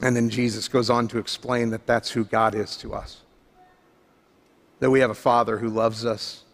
And 0.03 0.17
then 0.17 0.31
Jesus 0.31 0.69
goes 0.69 0.89
on 0.89 1.09
to 1.09 1.19
explain 1.19 1.71
that 1.71 1.87
that's 1.87 2.11
who 2.11 2.25
God 2.25 2.55
is 2.55 2.77
to 2.79 2.95
us. 2.95 3.21
That 4.79 4.91
we 4.91 5.01
have 5.01 5.11
a 5.11 5.15
Father 5.15 5.59
who 5.59 5.69
loves 5.69 6.07
us. 6.07 6.45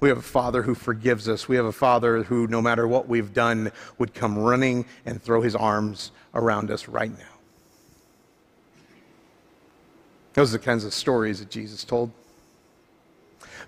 We 0.00 0.08
have 0.08 0.18
a 0.18 0.22
Father 0.22 0.62
who 0.62 0.74
forgives 0.74 1.28
us. 1.28 1.48
We 1.48 1.56
have 1.56 1.64
a 1.64 1.72
Father 1.72 2.24
who, 2.24 2.48
no 2.48 2.60
matter 2.60 2.88
what 2.88 3.08
we've 3.08 3.32
done, 3.32 3.70
would 3.98 4.12
come 4.12 4.36
running 4.36 4.86
and 5.06 5.22
throw 5.22 5.40
his 5.40 5.54
arms 5.54 6.10
around 6.34 6.70
us 6.70 6.88
right 6.88 7.16
now. 7.16 7.24
Those 10.34 10.52
are 10.52 10.58
the 10.58 10.64
kinds 10.64 10.84
of 10.84 10.92
stories 10.92 11.38
that 11.38 11.48
Jesus 11.48 11.84
told. 11.84 12.10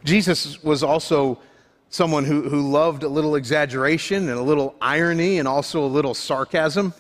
Jesus 0.05 0.62
was 0.64 0.83
also 0.83 1.38
someone 1.88 2.25
who, 2.25 2.49
who 2.49 2.70
loved 2.70 3.03
a 3.03 3.09
little 3.09 3.37
exaggeration 3.37 4.29
and 4.29 4.38
a 4.38 4.42
little 4.42 4.75
irony 4.81 5.38
and 5.38 5.46
also 5.46 5.85
a 5.85 5.87
little 5.87 6.14
sarcasm. 6.14 6.92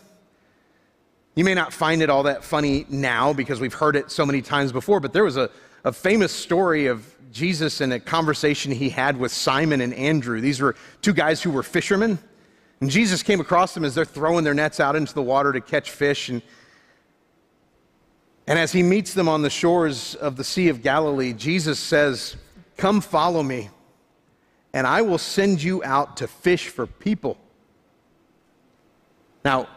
You 1.34 1.44
may 1.44 1.54
not 1.54 1.72
find 1.72 2.02
it 2.02 2.08
all 2.08 2.22
that 2.24 2.44
funny 2.44 2.86
now 2.88 3.32
because 3.32 3.60
we've 3.60 3.74
heard 3.74 3.96
it 3.96 4.10
so 4.10 4.24
many 4.24 4.40
times 4.40 4.72
before, 4.72 5.00
but 5.00 5.12
there 5.12 5.24
was 5.24 5.36
a, 5.36 5.50
a 5.84 5.92
famous 5.92 6.32
story 6.32 6.86
of 6.86 7.14
Jesus 7.32 7.82
and 7.82 7.92
a 7.92 8.00
conversation 8.00 8.72
he 8.72 8.88
had 8.88 9.18
with 9.18 9.32
Simon 9.32 9.82
and 9.82 9.92
Andrew. 9.92 10.40
These 10.40 10.60
were 10.60 10.74
two 11.02 11.12
guys 11.12 11.42
who 11.42 11.50
were 11.50 11.62
fishermen. 11.62 12.18
And 12.80 12.90
Jesus 12.90 13.22
came 13.22 13.40
across 13.40 13.74
them 13.74 13.84
as 13.84 13.94
they're 13.94 14.04
throwing 14.04 14.44
their 14.44 14.54
nets 14.54 14.80
out 14.80 14.96
into 14.96 15.12
the 15.12 15.22
water 15.22 15.52
to 15.52 15.60
catch 15.60 15.90
fish. 15.90 16.28
And, 16.28 16.40
and 18.46 18.58
as 18.58 18.72
he 18.72 18.82
meets 18.82 19.12
them 19.12 19.28
on 19.28 19.42
the 19.42 19.50
shores 19.50 20.14
of 20.14 20.36
the 20.36 20.44
Sea 20.44 20.68
of 20.68 20.82
Galilee, 20.82 21.32
Jesus 21.32 21.78
says, 21.78 22.36
Come 22.76 23.00
follow 23.00 23.42
me 23.42 23.70
and 24.76 24.86
I 24.86 25.00
will 25.00 25.16
send 25.16 25.62
you 25.62 25.82
out 25.84 26.18
to 26.18 26.28
fish 26.28 26.68
for 26.68 26.86
people. 26.86 27.38
Now, 29.42 29.68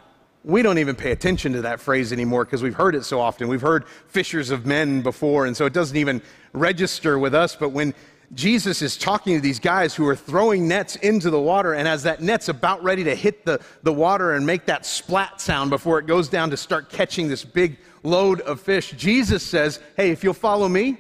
we 0.43 0.61
don't 0.61 0.77
even 0.77 0.97
pay 0.97 1.13
attention 1.13 1.53
to 1.53 1.61
that 1.61 1.79
phrase 1.79 2.11
anymore 2.11 2.43
because 2.43 2.61
we've 2.61 2.75
heard 2.75 2.95
it 2.95 3.05
so 3.05 3.21
often. 3.21 3.47
We've 3.47 3.61
heard 3.61 3.87
fishers 4.07 4.49
of 4.49 4.65
men 4.65 5.01
before, 5.01 5.45
and 5.45 5.55
so 5.55 5.65
it 5.65 5.71
doesn't 5.71 5.95
even 5.95 6.21
register 6.51 7.17
with 7.17 7.33
us. 7.33 7.55
But 7.55 7.69
when 7.69 7.93
Jesus 8.33 8.81
is 8.81 8.97
talking 8.97 9.35
to 9.35 9.41
these 9.41 9.57
guys 9.57 9.95
who 9.95 10.05
are 10.05 10.17
throwing 10.17 10.67
nets 10.67 10.97
into 10.97 11.29
the 11.29 11.39
water, 11.39 11.75
and 11.75 11.87
as 11.87 12.03
that 12.03 12.21
net's 12.21 12.49
about 12.49 12.83
ready 12.83 13.05
to 13.05 13.15
hit 13.15 13.45
the, 13.45 13.61
the 13.83 13.93
water 13.93 14.33
and 14.33 14.45
make 14.45 14.65
that 14.65 14.85
splat 14.85 15.39
sound 15.39 15.69
before 15.69 15.99
it 15.99 16.07
goes 16.07 16.27
down 16.27 16.49
to 16.49 16.57
start 16.57 16.89
catching 16.89 17.29
this 17.29 17.45
big 17.45 17.77
load 18.03 18.41
of 18.41 18.59
fish, 18.59 18.91
Jesus 18.97 19.43
says, 19.43 19.79
Hey, 19.95 20.11
if 20.11 20.25
you'll 20.25 20.33
follow 20.33 20.67
me, 20.67 20.97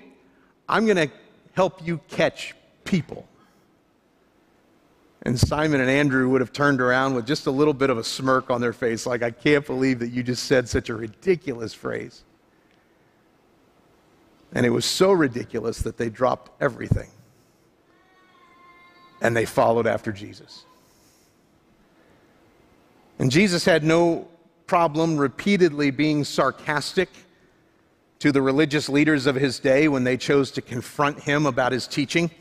I'm 0.69 0.85
going 0.85 1.09
to 1.09 1.11
help 1.51 1.85
you 1.85 1.99
catch 2.07 2.55
people. 2.85 3.25
And 5.23 5.37
Simon 5.37 5.81
and 5.81 5.89
Andrew 5.89 6.29
would 6.29 6.41
have 6.41 6.53
turned 6.53 6.79
around 6.79 7.13
with 7.13 7.27
just 7.27 7.45
a 7.45 7.51
little 7.51 7.73
bit 7.73 7.89
of 7.89 7.97
a 7.97 8.03
smirk 8.03 8.49
on 8.49 8.61
their 8.61 8.71
face, 8.71 9.05
like, 9.05 9.21
I 9.21 9.31
can't 9.31 9.65
believe 9.65 9.99
that 9.99 10.09
you 10.09 10.23
just 10.23 10.43
said 10.43 10.69
such 10.69 10.89
a 10.89 10.95
ridiculous 10.95 11.73
phrase. 11.73 12.23
And 14.53 14.65
it 14.65 14.69
was 14.69 14.85
so 14.85 15.11
ridiculous 15.11 15.79
that 15.79 15.97
they 15.97 16.09
dropped 16.09 16.61
everything 16.61 17.09
and 19.21 19.35
they 19.35 19.45
followed 19.45 19.85
after 19.85 20.11
Jesus. 20.11 20.63
And 23.19 23.29
Jesus 23.29 23.65
had 23.65 23.83
no 23.83 24.27
problem 24.65 25.17
repeatedly 25.17 25.91
being 25.91 26.23
sarcastic 26.23 27.09
to 28.19 28.31
the 28.31 28.41
religious 28.41 28.87
leaders 28.89 29.25
of 29.25 29.35
his 29.35 29.59
day 29.59 29.87
when 29.87 30.03
they 30.03 30.17
chose 30.17 30.51
to 30.51 30.61
confront 30.61 31.19
him 31.21 31.45
about 31.45 31.71
his 31.71 31.85
teaching. 31.87 32.31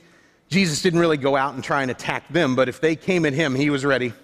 Jesus 0.49 0.81
didn't 0.81 1.01
really 1.01 1.19
go 1.19 1.37
out 1.37 1.55
and 1.55 1.63
try 1.63 1.83
and 1.83 1.91
attack 1.91 2.29
them, 2.29 2.57
but 2.57 2.69
if 2.69 2.81
they 2.81 2.97
came 2.97 3.27
at 3.27 3.35
him, 3.35 3.55
he 3.55 3.71
was 3.71 3.85
ready. 3.85 4.15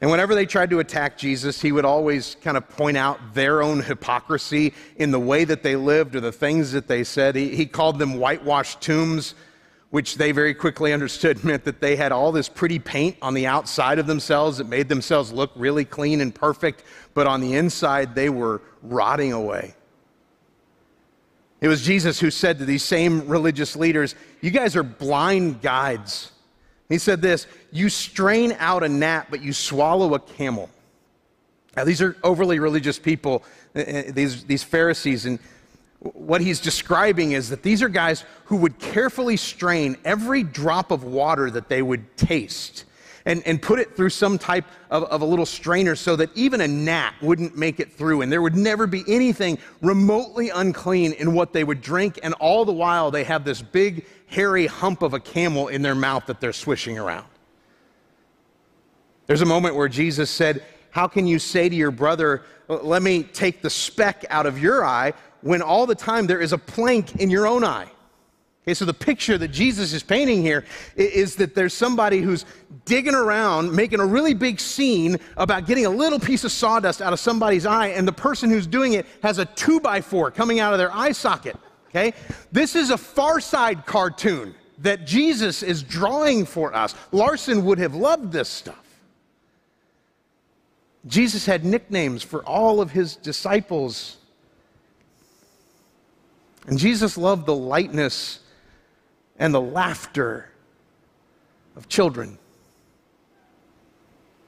And 0.00 0.10
whenever 0.10 0.34
they 0.34 0.46
tried 0.46 0.70
to 0.70 0.78
attack 0.78 1.18
Jesus, 1.18 1.60
he 1.60 1.72
would 1.72 1.84
always 1.84 2.36
kind 2.42 2.56
of 2.56 2.68
point 2.68 2.96
out 2.96 3.34
their 3.34 3.62
own 3.62 3.82
hypocrisy 3.82 4.72
in 4.96 5.10
the 5.10 5.18
way 5.18 5.44
that 5.44 5.62
they 5.62 5.74
lived 5.74 6.14
or 6.14 6.20
the 6.20 6.32
things 6.32 6.72
that 6.72 6.86
they 6.86 7.02
said. 7.02 7.34
He, 7.34 7.54
he 7.54 7.66
called 7.66 7.98
them 7.98 8.14
whitewashed 8.14 8.80
tombs, 8.80 9.34
which 9.90 10.14
they 10.14 10.30
very 10.30 10.54
quickly 10.54 10.92
understood 10.92 11.42
meant 11.44 11.64
that 11.64 11.80
they 11.80 11.96
had 11.96 12.12
all 12.12 12.30
this 12.30 12.48
pretty 12.48 12.78
paint 12.78 13.16
on 13.20 13.34
the 13.34 13.46
outside 13.46 13.98
of 13.98 14.06
themselves 14.06 14.58
that 14.58 14.68
made 14.68 14.88
themselves 14.88 15.32
look 15.32 15.50
really 15.56 15.84
clean 15.84 16.20
and 16.20 16.32
perfect, 16.32 16.84
but 17.12 17.26
on 17.26 17.40
the 17.40 17.54
inside, 17.54 18.14
they 18.14 18.30
were 18.30 18.62
rotting 18.82 19.32
away. 19.32 19.74
It 21.60 21.68
was 21.68 21.82
Jesus 21.82 22.20
who 22.20 22.30
said 22.30 22.58
to 22.58 22.64
these 22.64 22.84
same 22.84 23.26
religious 23.26 23.74
leaders, 23.74 24.14
You 24.40 24.50
guys 24.50 24.76
are 24.76 24.82
blind 24.82 25.60
guides. 25.60 26.32
He 26.88 26.98
said 26.98 27.20
this 27.20 27.46
You 27.72 27.88
strain 27.88 28.56
out 28.58 28.82
a 28.82 28.88
gnat, 28.88 29.28
but 29.30 29.42
you 29.42 29.52
swallow 29.52 30.14
a 30.14 30.20
camel. 30.20 30.70
Now, 31.76 31.84
these 31.84 32.02
are 32.02 32.16
overly 32.24 32.58
religious 32.58 32.98
people, 32.98 33.44
uh, 33.76 33.80
uh, 33.80 34.02
these, 34.08 34.44
these 34.44 34.64
Pharisees, 34.64 35.26
and 35.26 35.38
what 36.00 36.40
he's 36.40 36.60
describing 36.60 37.32
is 37.32 37.50
that 37.50 37.62
these 37.62 37.82
are 37.82 37.88
guys 37.88 38.24
who 38.44 38.56
would 38.56 38.78
carefully 38.78 39.36
strain 39.36 39.96
every 40.04 40.42
drop 40.42 40.90
of 40.90 41.04
water 41.04 41.50
that 41.50 41.68
they 41.68 41.82
would 41.82 42.16
taste 42.16 42.84
and, 43.28 43.46
and 43.46 43.60
put 43.60 43.78
it 43.78 43.94
through 43.94 44.08
some 44.08 44.38
type 44.38 44.64
of, 44.90 45.04
of 45.04 45.20
a 45.20 45.24
little 45.24 45.44
strainer 45.44 45.94
so 45.94 46.16
that 46.16 46.30
even 46.34 46.62
a 46.62 46.66
gnat 46.66 47.12
wouldn't 47.20 47.54
make 47.58 47.78
it 47.78 47.92
through. 47.92 48.22
And 48.22 48.32
there 48.32 48.40
would 48.40 48.56
never 48.56 48.86
be 48.86 49.04
anything 49.06 49.58
remotely 49.82 50.48
unclean 50.48 51.12
in 51.12 51.34
what 51.34 51.52
they 51.52 51.62
would 51.62 51.82
drink. 51.82 52.18
And 52.22 52.32
all 52.40 52.64
the 52.64 52.72
while, 52.72 53.10
they 53.10 53.24
have 53.24 53.44
this 53.44 53.60
big, 53.60 54.06
hairy 54.28 54.66
hump 54.66 55.02
of 55.02 55.12
a 55.12 55.20
camel 55.20 55.68
in 55.68 55.82
their 55.82 55.94
mouth 55.94 56.24
that 56.24 56.40
they're 56.40 56.54
swishing 56.54 56.98
around. 56.98 57.26
There's 59.26 59.42
a 59.42 59.46
moment 59.46 59.74
where 59.74 59.88
Jesus 59.88 60.30
said, 60.30 60.64
How 60.90 61.06
can 61.06 61.26
you 61.26 61.38
say 61.38 61.68
to 61.68 61.76
your 61.76 61.90
brother, 61.90 62.44
Let 62.66 63.02
me 63.02 63.24
take 63.24 63.60
the 63.60 63.68
speck 63.68 64.24
out 64.30 64.46
of 64.46 64.58
your 64.58 64.86
eye, 64.86 65.12
when 65.42 65.60
all 65.60 65.84
the 65.84 65.94
time 65.94 66.26
there 66.26 66.40
is 66.40 66.54
a 66.54 66.58
plank 66.58 67.16
in 67.16 67.28
your 67.28 67.46
own 67.46 67.62
eye? 67.62 67.90
Okay, 68.68 68.74
so 68.74 68.84
the 68.84 68.92
picture 68.92 69.38
that 69.38 69.48
Jesus 69.48 69.94
is 69.94 70.02
painting 70.02 70.42
here 70.42 70.62
is 70.94 71.36
that 71.36 71.54
there's 71.54 71.72
somebody 71.72 72.20
who's 72.20 72.44
digging 72.84 73.14
around, 73.14 73.74
making 73.74 73.98
a 73.98 74.04
really 74.04 74.34
big 74.34 74.60
scene 74.60 75.16
about 75.38 75.64
getting 75.64 75.86
a 75.86 75.88
little 75.88 76.20
piece 76.20 76.44
of 76.44 76.52
sawdust 76.52 77.00
out 77.00 77.14
of 77.14 77.18
somebody's 77.18 77.64
eye, 77.64 77.86
and 77.86 78.06
the 78.06 78.12
person 78.12 78.50
who's 78.50 78.66
doing 78.66 78.92
it 78.92 79.06
has 79.22 79.38
a 79.38 79.46
two 79.46 79.80
by 79.80 80.02
four 80.02 80.30
coming 80.30 80.60
out 80.60 80.74
of 80.74 80.78
their 80.78 80.94
eye 80.94 81.12
socket. 81.12 81.56
Okay? 81.88 82.12
This 82.52 82.76
is 82.76 82.90
a 82.90 82.98
Far 82.98 83.40
Side 83.40 83.86
cartoon 83.86 84.54
that 84.80 85.06
Jesus 85.06 85.62
is 85.62 85.82
drawing 85.82 86.44
for 86.44 86.74
us. 86.74 86.94
Larson 87.10 87.64
would 87.64 87.78
have 87.78 87.94
loved 87.94 88.32
this 88.32 88.50
stuff. 88.50 88.84
Jesus 91.06 91.46
had 91.46 91.64
nicknames 91.64 92.22
for 92.22 92.44
all 92.44 92.82
of 92.82 92.90
his 92.90 93.16
disciples. 93.16 94.18
And 96.66 96.78
Jesus 96.78 97.16
loved 97.16 97.46
the 97.46 97.54
lightness 97.54 98.40
and 99.38 99.54
the 99.54 99.60
laughter 99.60 100.50
of 101.76 101.88
children. 101.88 102.38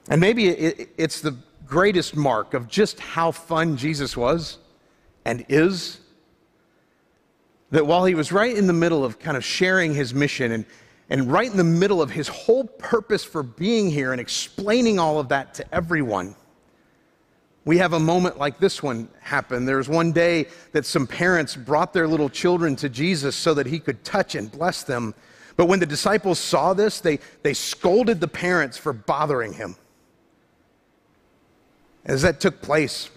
And 0.08 0.20
maybe 0.20 0.48
it's 0.48 1.20
the 1.20 1.36
greatest 1.66 2.16
mark 2.16 2.54
of 2.54 2.68
just 2.68 2.98
how 2.98 3.30
fun 3.30 3.76
Jesus 3.76 4.16
was 4.16 4.58
and 5.24 5.44
is 5.48 6.00
that 7.70 7.86
while 7.86 8.04
he 8.04 8.16
was 8.16 8.32
right 8.32 8.56
in 8.56 8.66
the 8.66 8.72
middle 8.72 9.04
of 9.04 9.20
kind 9.20 9.36
of 9.36 9.44
sharing 9.44 9.94
his 9.94 10.12
mission 10.12 10.50
and, 10.50 10.64
and 11.08 11.30
right 11.30 11.48
in 11.48 11.56
the 11.56 11.62
middle 11.62 12.02
of 12.02 12.10
his 12.10 12.26
whole 12.26 12.64
purpose 12.64 13.22
for 13.22 13.44
being 13.44 13.88
here 13.88 14.10
and 14.10 14.20
explaining 14.20 14.98
all 14.98 15.20
of 15.20 15.28
that 15.28 15.54
to 15.54 15.74
everyone, 15.74 16.34
we 17.64 17.78
have 17.78 17.92
a 17.92 18.00
moment 18.00 18.38
like 18.38 18.58
this 18.58 18.82
one 18.82 19.08
happen. 19.20 19.66
There 19.66 19.76
was 19.76 19.88
one 19.88 20.12
day 20.12 20.46
that 20.72 20.86
some 20.86 21.06
parents 21.06 21.56
brought 21.56 21.92
their 21.92 22.08
little 22.08 22.30
children 22.30 22.74
to 22.76 22.88
Jesus 22.88 23.36
so 23.36 23.52
that 23.54 23.66
he 23.66 23.78
could 23.78 24.02
touch 24.02 24.34
and 24.34 24.50
bless 24.50 24.82
them. 24.82 25.14
But 25.56 25.66
when 25.66 25.78
the 25.78 25.86
disciples 25.86 26.38
saw 26.38 26.72
this, 26.72 27.00
they, 27.00 27.18
they 27.42 27.52
scolded 27.52 28.20
the 28.20 28.28
parents 28.28 28.78
for 28.78 28.94
bothering 28.94 29.52
him. 29.52 29.76
As 32.06 32.22
that 32.22 32.40
took 32.40 32.62
place, 32.62 33.10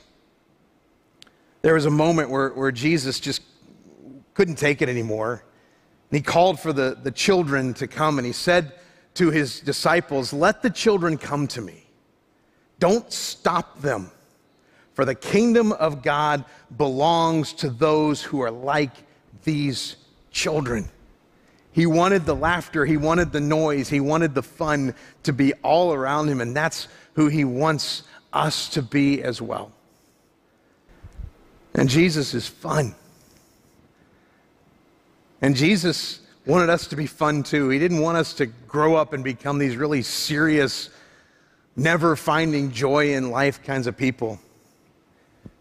there 1.62 1.75
was 1.75 1.86
a 1.86 1.91
moment 1.91 2.29
where, 2.29 2.49
where 2.49 2.71
Jesus 2.71 3.21
just 3.21 3.41
couldn't 4.34 4.58
take 4.58 4.82
it 4.82 4.89
anymore. 4.89 5.45
And 6.12 6.17
he 6.17 6.21
called 6.21 6.60
for 6.60 6.73
the, 6.73 6.97
the 7.01 7.12
children 7.12 7.73
to 7.75 7.88
come 7.88 8.17
and 8.17 8.27
he 8.27 8.34
said 8.34 8.73
to 9.13 9.29
his 9.29 9.62
disciples, 9.62 10.34
Let 10.34 10.62
the 10.62 10.69
children 10.69 11.17
come 11.17 11.47
to 11.47 11.62
me. 11.62 11.86
Don't 12.79 13.10
stop 13.13 13.79
them 13.79 14.12
for 14.93 15.06
the 15.06 15.15
kingdom 15.15 15.71
of 15.71 16.03
God 16.03 16.45
belongs 16.77 17.53
to 17.53 17.69
those 17.69 18.21
who 18.21 18.41
are 18.41 18.51
like 18.51 18.91
these 19.43 19.95
children. 20.32 20.89
He 21.71 21.86
wanted 21.88 22.25
the 22.25 22.36
laughter, 22.36 22.86
he 22.86 22.97
wanted 22.97 23.32
the 23.32 23.41
noise, 23.41 23.89
he 23.89 23.99
wanted 23.99 24.36
the 24.36 24.43
fun 24.43 24.93
to 25.23 25.34
be 25.34 25.53
all 25.63 25.93
around 25.93 26.29
him, 26.29 26.39
and 26.39 26.56
that's 26.56 26.88
who 27.13 27.27
he 27.27 27.43
wants 27.43 28.03
us 28.32 28.69
to 28.69 28.82
be 28.82 29.23
as 29.23 29.41
well. 29.41 29.71
And 31.73 31.89
Jesus 31.89 32.36
is 32.36 32.47
fun. 32.47 32.93
And 35.41 35.56
Jesus 35.56 36.21
wanted 36.45 36.69
us 36.69 36.88
to 36.88 36.95
be 36.95 37.08
fun 37.08 37.41
too. 37.41 37.69
He 37.69 37.79
didn't 37.79 37.99
want 37.99 38.17
us 38.17 38.34
to 38.36 38.45
grow 38.45 38.95
up 38.95 39.13
and 39.13 39.23
become 39.23 39.58
these 39.58 39.75
really 39.75 40.03
serious, 40.03 40.89
never 41.75 42.15
finding 42.15 42.71
joy 42.71 43.13
in 43.13 43.32
life 43.32 43.63
kinds 43.63 43.88
of 43.88 43.97
people. 43.97 44.39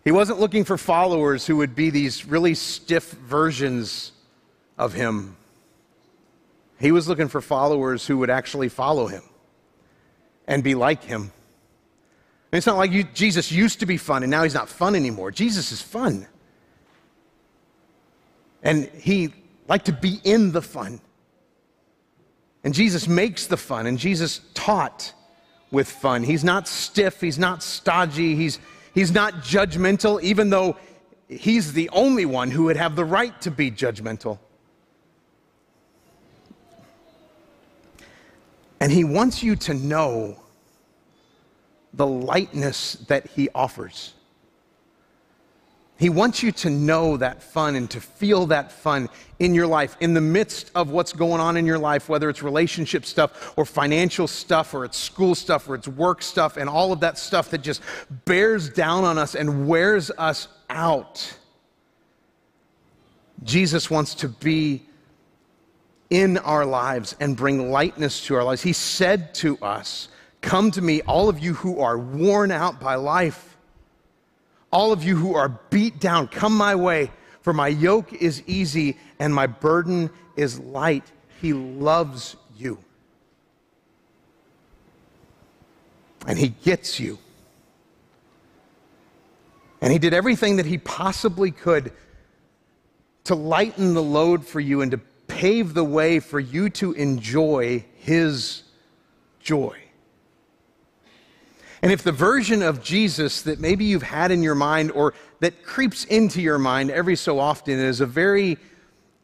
He 0.05 0.11
wasn't 0.11 0.41
looking 0.41 0.65
for 0.65 0.77
followers 0.77 1.47
who 1.47 1.57
would 1.57 1.75
be 1.75 1.91
these 1.91 2.27
really 2.27 2.55
stiff 2.55 3.11
versions 3.12 4.12
of 4.77 4.93
him. 4.93 5.37
He 6.81 6.91
was 6.91 7.09
looking 7.09 7.29
for 7.29 7.41
followers 7.41 8.07
who 8.07 8.19
would 8.19 8.31
actually 8.31 8.69
follow 8.69 9.07
him 9.07 9.23
and 10.47 10.65
be 10.65 10.75
like 10.75 11.05
him. 11.05 11.23
And 12.51 12.59
it's 12.59 12.67
not 12.67 12.77
like 12.77 12.91
you, 12.91 13.05
Jesus 13.05 13.53
used 13.53 13.81
to 13.81 13.87
be 13.87 13.97
fun 13.97 14.23
and 14.25 14.31
now 14.31 14.43
he's 14.43 14.55
not 14.55 14.69
fun 14.69 14.97
anymore. 14.97 15.31
Jesus 15.31 15.71
is 15.71 15.81
fun. 15.81 16.27
And 18.62 18.87
he 18.87 19.33
liked 19.69 19.87
to 19.87 19.93
be 19.93 20.21
in 20.25 20.53
the 20.53 20.62
fun. 20.62 21.01
And 22.65 22.75
Jesus 22.75 23.09
makes 23.09 23.47
the 23.47 23.57
fun, 23.57 23.87
and 23.87 23.99
Jesus 23.99 24.41
taught 24.55 25.12
with 25.73 25.91
fun. 25.91 26.23
He's 26.23 26.45
not 26.45 26.69
stiff, 26.69 27.21
he's 27.21 27.38
not 27.38 27.62
stodgy, 27.62 28.37
he's, 28.37 28.61
He's 28.94 29.12
not 29.12 29.35
judgmental, 29.35 30.22
even 30.22 30.50
though 30.50 30.76
he's 31.28 31.72
the 31.72 31.88
only 31.90 32.26
one 32.26 32.50
who 32.50 32.64
would 32.64 32.76
have 32.76 32.94
the 32.96 33.05
right 33.05 33.38
to 33.40 33.50
be 33.50 33.70
judgmental. 33.70 34.38
And 38.81 38.90
he 38.90 39.05
wants 39.05 39.42
you 39.42 39.57
to 39.57 39.74
know 39.74 40.37
the 41.94 42.07
lightness 42.07 42.94
that 43.09 43.26
he 43.28 43.48
offers. 43.55 44.14
He 46.03 46.11
wants 46.11 46.43
you 46.43 46.51
to 46.51 46.69
know 46.69 47.17
that 47.19 47.45
fun 47.45 47.77
and 47.77 47.88
to 47.91 48.01
feel 48.01 48.47
that 48.47 48.73
fun 48.73 49.09
in 49.38 49.55
your 49.55 49.69
life, 49.69 49.97
in 50.01 50.15
the 50.15 50.21
midst 50.21 50.73
of 50.75 50.90
what's 50.90 51.13
going 51.13 51.40
on 51.40 51.57
in 51.57 51.65
your 51.65 51.79
life, 51.79 52.09
whether 52.09 52.29
it's 52.29 52.42
relationship 52.42 53.07
stuff 53.07 53.53
or 53.57 53.65
financial 53.65 54.27
stuff 54.27 54.75
or 54.75 54.85
it's 54.85 54.98
school 54.98 55.37
stuff 55.37 55.69
or 55.69 55.77
it's 55.77 55.87
work 55.87 56.21
stuff 56.21 56.57
and 56.57 56.69
all 56.69 56.92
of 56.92 56.98
that 56.98 57.19
stuff 57.19 57.50
that 57.50 57.63
just 57.63 57.83
bears 58.25 58.69
down 58.69 59.05
on 59.05 59.17
us 59.17 59.37
and 59.37 59.69
wears 59.69 60.11
us 60.19 60.48
out. 60.69 61.38
Jesus 63.44 63.88
wants 63.88 64.17
to 64.17 64.29
be 64.29 64.83
in 66.11 66.37
our 66.38 66.67
lives 66.67 67.15
and 67.21 67.37
bring 67.37 67.71
lightness 67.71 68.27
to 68.27 68.35
our 68.35 68.42
lives. 68.42 68.61
He 68.61 68.73
said 68.73 69.37
to 69.37 69.57
us, 69.59 70.09
Come 70.40 70.73
to 70.73 70.83
me, 70.83 71.00
all 71.03 71.29
of 71.29 71.38
you 71.38 71.55
who 71.55 71.79
are 71.79 71.96
worn 71.96 72.50
out 72.50 72.81
by 72.81 72.96
life 72.96 73.52
all 74.73 74.92
of 74.92 75.04
you 75.04 75.16
who 75.16 75.35
are 75.35 75.48
beat 75.70 76.00
down, 76.00 76.29
come 76.29 76.56
my 76.56 76.75
way, 76.75 77.10
for 77.42 77.52
my 77.52 77.68
yoke 77.68 78.12
is 78.14 78.42
easy 78.46 78.96
and 79.18 79.35
my 79.35 79.46
burden 79.46 80.10
is 80.37 80.58
light. 80.58 81.04
He 81.40 81.52
loves 81.52 82.37
you. 82.56 82.79
And 86.27 86.38
He 86.38 86.48
gets 86.48 86.98
you. 86.98 87.18
And 89.81 89.92
He 89.92 89.98
did 89.98 90.14
everything 90.14 90.56
that 90.56 90.66
He 90.66 90.79
possibly 90.79 91.50
could 91.50 91.92
to 93.25 93.35
lighten 93.35 93.94
the 93.94 94.02
load 94.02 94.46
for 94.46 94.60
you 94.60 94.81
and 94.81 94.90
to 94.92 94.98
pave 95.27 95.75
the 95.75 95.85
way 95.85 96.20
for 96.20 96.40
you 96.40 96.70
to 96.70 96.92
enjoy 96.92 97.85
His 97.96 98.62
joy. 99.40 99.81
And 101.83 101.90
if 101.90 102.04
the 102.04 102.12
version 102.12 102.62
of 102.62 102.83
Jesus 102.83 103.42
that 103.42 103.58
maybe 103.58 103.85
you've 103.85 104.04
had 104.04 104.30
in 104.30 104.42
your 104.42 104.54
mind 104.54 104.92
or 104.92 105.14
that 105.40 105.64
creeps 105.64 106.04
into 106.04 106.40
your 106.40 106.58
mind 106.58 106.90
every 106.90 107.16
so 107.16 107.40
often 107.40 107.78
is 107.78 108.00
a 108.00 108.06
very 108.06 108.56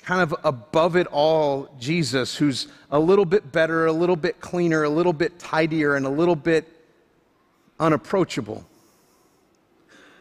kind 0.02 0.20
of 0.20 0.34
above 0.42 0.96
it 0.96 1.06
all 1.08 1.68
Jesus 1.78 2.36
who's 2.36 2.66
a 2.90 2.98
little 2.98 3.24
bit 3.24 3.52
better, 3.52 3.86
a 3.86 3.92
little 3.92 4.16
bit 4.16 4.40
cleaner, 4.40 4.82
a 4.82 4.88
little 4.88 5.12
bit 5.12 5.38
tidier, 5.38 5.94
and 5.94 6.04
a 6.04 6.10
little 6.10 6.34
bit 6.34 6.66
unapproachable. 7.78 8.64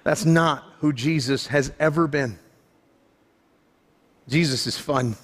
That's 0.04 0.26
not 0.26 0.64
who 0.80 0.94
Jesus 0.94 1.48
has 1.48 1.72
ever 1.80 2.08
been. 2.08 2.38
Jesus 4.28 4.68
is 4.68 4.78
fun. 4.78 5.16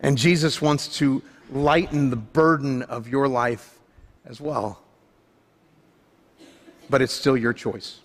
And 0.00 0.16
Jesus 0.16 0.62
wants 0.62 0.98
to 0.98 1.22
lighten 1.50 2.10
the 2.10 2.16
burden 2.16 2.82
of 2.82 3.08
your 3.08 3.28
life 3.28 3.78
as 4.24 4.40
well. 4.40 4.81
But 6.92 7.00
it's 7.00 7.14
still 7.14 7.38
your 7.38 7.54
choice. 7.54 8.00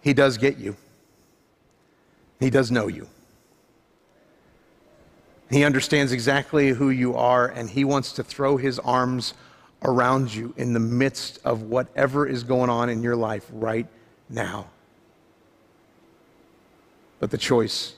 He 0.00 0.12
does 0.12 0.38
get 0.38 0.58
you, 0.58 0.76
He 2.40 2.50
does 2.50 2.72
know 2.72 2.88
you. 2.88 3.06
He 5.50 5.62
understands 5.62 6.10
exactly 6.10 6.70
who 6.70 6.90
you 6.90 7.14
are, 7.14 7.46
and 7.46 7.70
He 7.70 7.84
wants 7.84 8.10
to 8.14 8.24
throw 8.24 8.56
His 8.56 8.80
arms 8.80 9.34
around 9.84 10.34
you 10.34 10.52
in 10.56 10.72
the 10.72 10.80
midst 10.80 11.38
of 11.44 11.62
whatever 11.62 12.26
is 12.26 12.42
going 12.42 12.70
on 12.70 12.88
in 12.88 13.04
your 13.04 13.14
life 13.14 13.46
right 13.52 13.86
now. 14.28 14.66
But 17.20 17.30
the 17.30 17.38
choice 17.38 17.94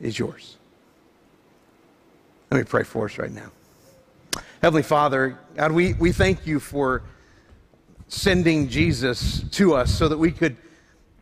is 0.00 0.18
yours. 0.18 0.56
Let 2.50 2.58
me 2.58 2.64
pray 2.64 2.82
for 2.82 3.04
us 3.04 3.16
right 3.16 3.30
now. 3.30 3.52
Heavenly 4.60 4.82
Father, 4.82 5.38
God, 5.54 5.70
we, 5.70 5.92
we 5.94 6.10
thank 6.10 6.48
you 6.48 6.58
for 6.58 7.04
sending 8.08 8.68
Jesus 8.68 9.42
to 9.50 9.74
us 9.74 9.96
so 9.96 10.08
that 10.08 10.18
we 10.18 10.32
could 10.32 10.56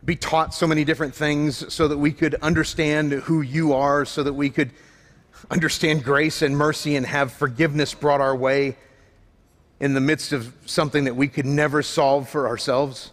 be 0.03 0.15
taught 0.15 0.53
so 0.53 0.65
many 0.65 0.83
different 0.83 1.13
things, 1.13 1.73
so 1.73 1.87
that 1.87 1.97
we 1.97 2.11
could 2.11 2.35
understand 2.35 3.11
who 3.11 3.41
you 3.41 3.73
are, 3.73 4.05
so 4.05 4.23
that 4.23 4.33
we 4.33 4.49
could 4.49 4.71
understand 5.51 6.03
grace 6.03 6.41
and 6.41 6.57
mercy 6.57 6.95
and 6.95 7.05
have 7.05 7.31
forgiveness 7.31 7.93
brought 7.93 8.21
our 8.21 8.35
way 8.35 8.77
in 9.79 9.93
the 9.93 10.01
midst 10.01 10.33
of 10.33 10.53
something 10.65 11.03
that 11.03 11.15
we 11.15 11.27
could 11.27 11.45
never 11.45 11.83
solve 11.83 12.27
for 12.29 12.47
ourselves. 12.47 13.11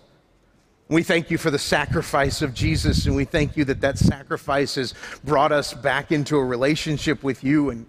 We 0.88 1.02
thank 1.02 1.30
you 1.30 1.38
for 1.38 1.50
the 1.50 1.58
sacrifice 1.58 2.42
of 2.42 2.54
Jesus, 2.54 3.06
and 3.06 3.16
we 3.16 3.24
thank 3.24 3.56
you 3.56 3.64
that 3.64 3.80
that 3.80 3.98
sacrifice 3.98 4.76
has 4.76 4.94
brought 5.24 5.50
us 5.50 5.74
back 5.74 6.12
into 6.12 6.36
a 6.36 6.44
relationship 6.44 7.22
with 7.22 7.42
you 7.42 7.70
and 7.70 7.86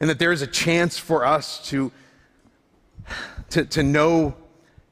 and 0.00 0.10
that 0.10 0.18
there 0.18 0.32
is 0.32 0.42
a 0.42 0.46
chance 0.46 0.98
for 0.98 1.24
us 1.24 1.66
to, 1.70 1.90
to, 3.50 3.64
to 3.64 3.82
know 3.82 4.34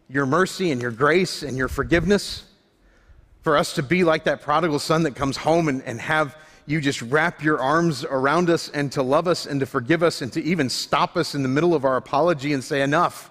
your 0.08 0.26
mercy 0.26 0.70
and 0.70 0.80
your 0.80 0.90
grace 0.90 1.42
and 1.42 1.56
your 1.56 1.68
forgiveness, 1.68 2.44
for 3.42 3.56
us 3.56 3.74
to 3.74 3.82
be 3.82 4.04
like 4.04 4.24
that 4.24 4.40
prodigal 4.40 4.78
son 4.78 5.02
that 5.02 5.14
comes 5.14 5.36
home 5.36 5.68
and, 5.68 5.82
and 5.82 6.00
have 6.00 6.36
you 6.66 6.80
just 6.80 7.02
wrap 7.02 7.42
your 7.42 7.60
arms 7.60 8.04
around 8.04 8.48
us 8.48 8.70
and 8.70 8.90
to 8.92 9.02
love 9.02 9.28
us 9.28 9.44
and 9.46 9.60
to 9.60 9.66
forgive 9.66 10.02
us 10.02 10.22
and 10.22 10.32
to 10.32 10.42
even 10.42 10.70
stop 10.70 11.16
us 11.16 11.34
in 11.34 11.42
the 11.42 11.48
middle 11.48 11.74
of 11.74 11.84
our 11.84 11.96
apology 11.96 12.54
and 12.54 12.64
say, 12.64 12.80
Enough, 12.80 13.30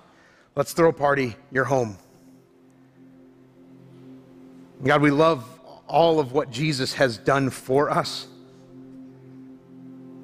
let's 0.56 0.74
throw 0.74 0.90
a 0.90 0.94
party, 0.94 1.36
you're 1.52 1.64
home. 1.64 1.98
God, 4.84 5.02
we 5.02 5.12
love 5.12 5.48
all 5.88 6.20
of 6.20 6.32
what 6.32 6.52
Jesus 6.52 6.94
has 6.94 7.18
done 7.18 7.50
for 7.50 7.90
us. 7.90 8.28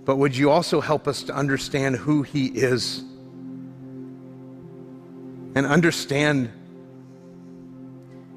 But 0.05 0.17
would 0.17 0.35
you 0.35 0.49
also 0.51 0.81
help 0.81 1.07
us 1.07 1.23
to 1.23 1.33
understand 1.33 1.95
who 1.95 2.23
He 2.23 2.47
is 2.47 3.03
and 5.55 5.65
understand 5.65 6.51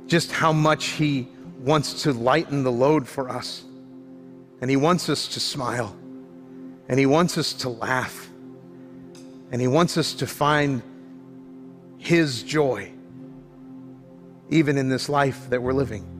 just 0.06 0.32
how 0.32 0.52
much 0.52 0.86
He 0.88 1.28
wants 1.60 2.02
to 2.02 2.12
lighten 2.12 2.64
the 2.64 2.72
load 2.72 3.06
for 3.08 3.28
us? 3.28 3.64
And 4.60 4.70
He 4.70 4.76
wants 4.76 5.08
us 5.08 5.28
to 5.28 5.40
smile, 5.40 5.96
and 6.88 6.98
He 6.98 7.06
wants 7.06 7.36
us 7.36 7.52
to 7.54 7.68
laugh, 7.68 8.28
and 9.50 9.60
He 9.60 9.68
wants 9.68 9.96
us 9.96 10.14
to 10.14 10.26
find 10.26 10.82
His 11.98 12.42
joy, 12.42 12.92
even 14.50 14.78
in 14.78 14.88
this 14.88 15.08
life 15.08 15.50
that 15.50 15.62
we're 15.62 15.72
living. 15.72 16.12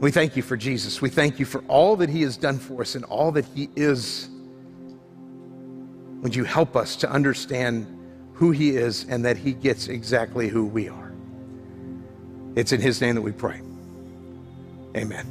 We 0.00 0.12
thank 0.12 0.36
you 0.36 0.42
for 0.42 0.56
Jesus. 0.56 1.02
We 1.02 1.10
thank 1.10 1.40
you 1.40 1.44
for 1.44 1.60
all 1.66 1.96
that 1.96 2.08
he 2.08 2.22
has 2.22 2.36
done 2.36 2.58
for 2.58 2.82
us 2.82 2.94
and 2.94 3.04
all 3.04 3.32
that 3.32 3.44
he 3.54 3.68
is. 3.74 4.28
Would 6.22 6.36
you 6.36 6.44
help 6.44 6.76
us 6.76 6.94
to 6.96 7.10
understand 7.10 7.86
who 8.38 8.52
he 8.52 8.76
is 8.76 9.04
and 9.08 9.24
that 9.24 9.36
he 9.36 9.52
gets 9.52 9.88
exactly 9.88 10.48
who 10.48 10.64
we 10.64 10.88
are? 10.88 11.12
It's 12.54 12.70
in 12.70 12.80
his 12.80 13.00
name 13.00 13.16
that 13.16 13.22
we 13.22 13.32
pray. 13.32 13.60
Amen. 14.96 15.26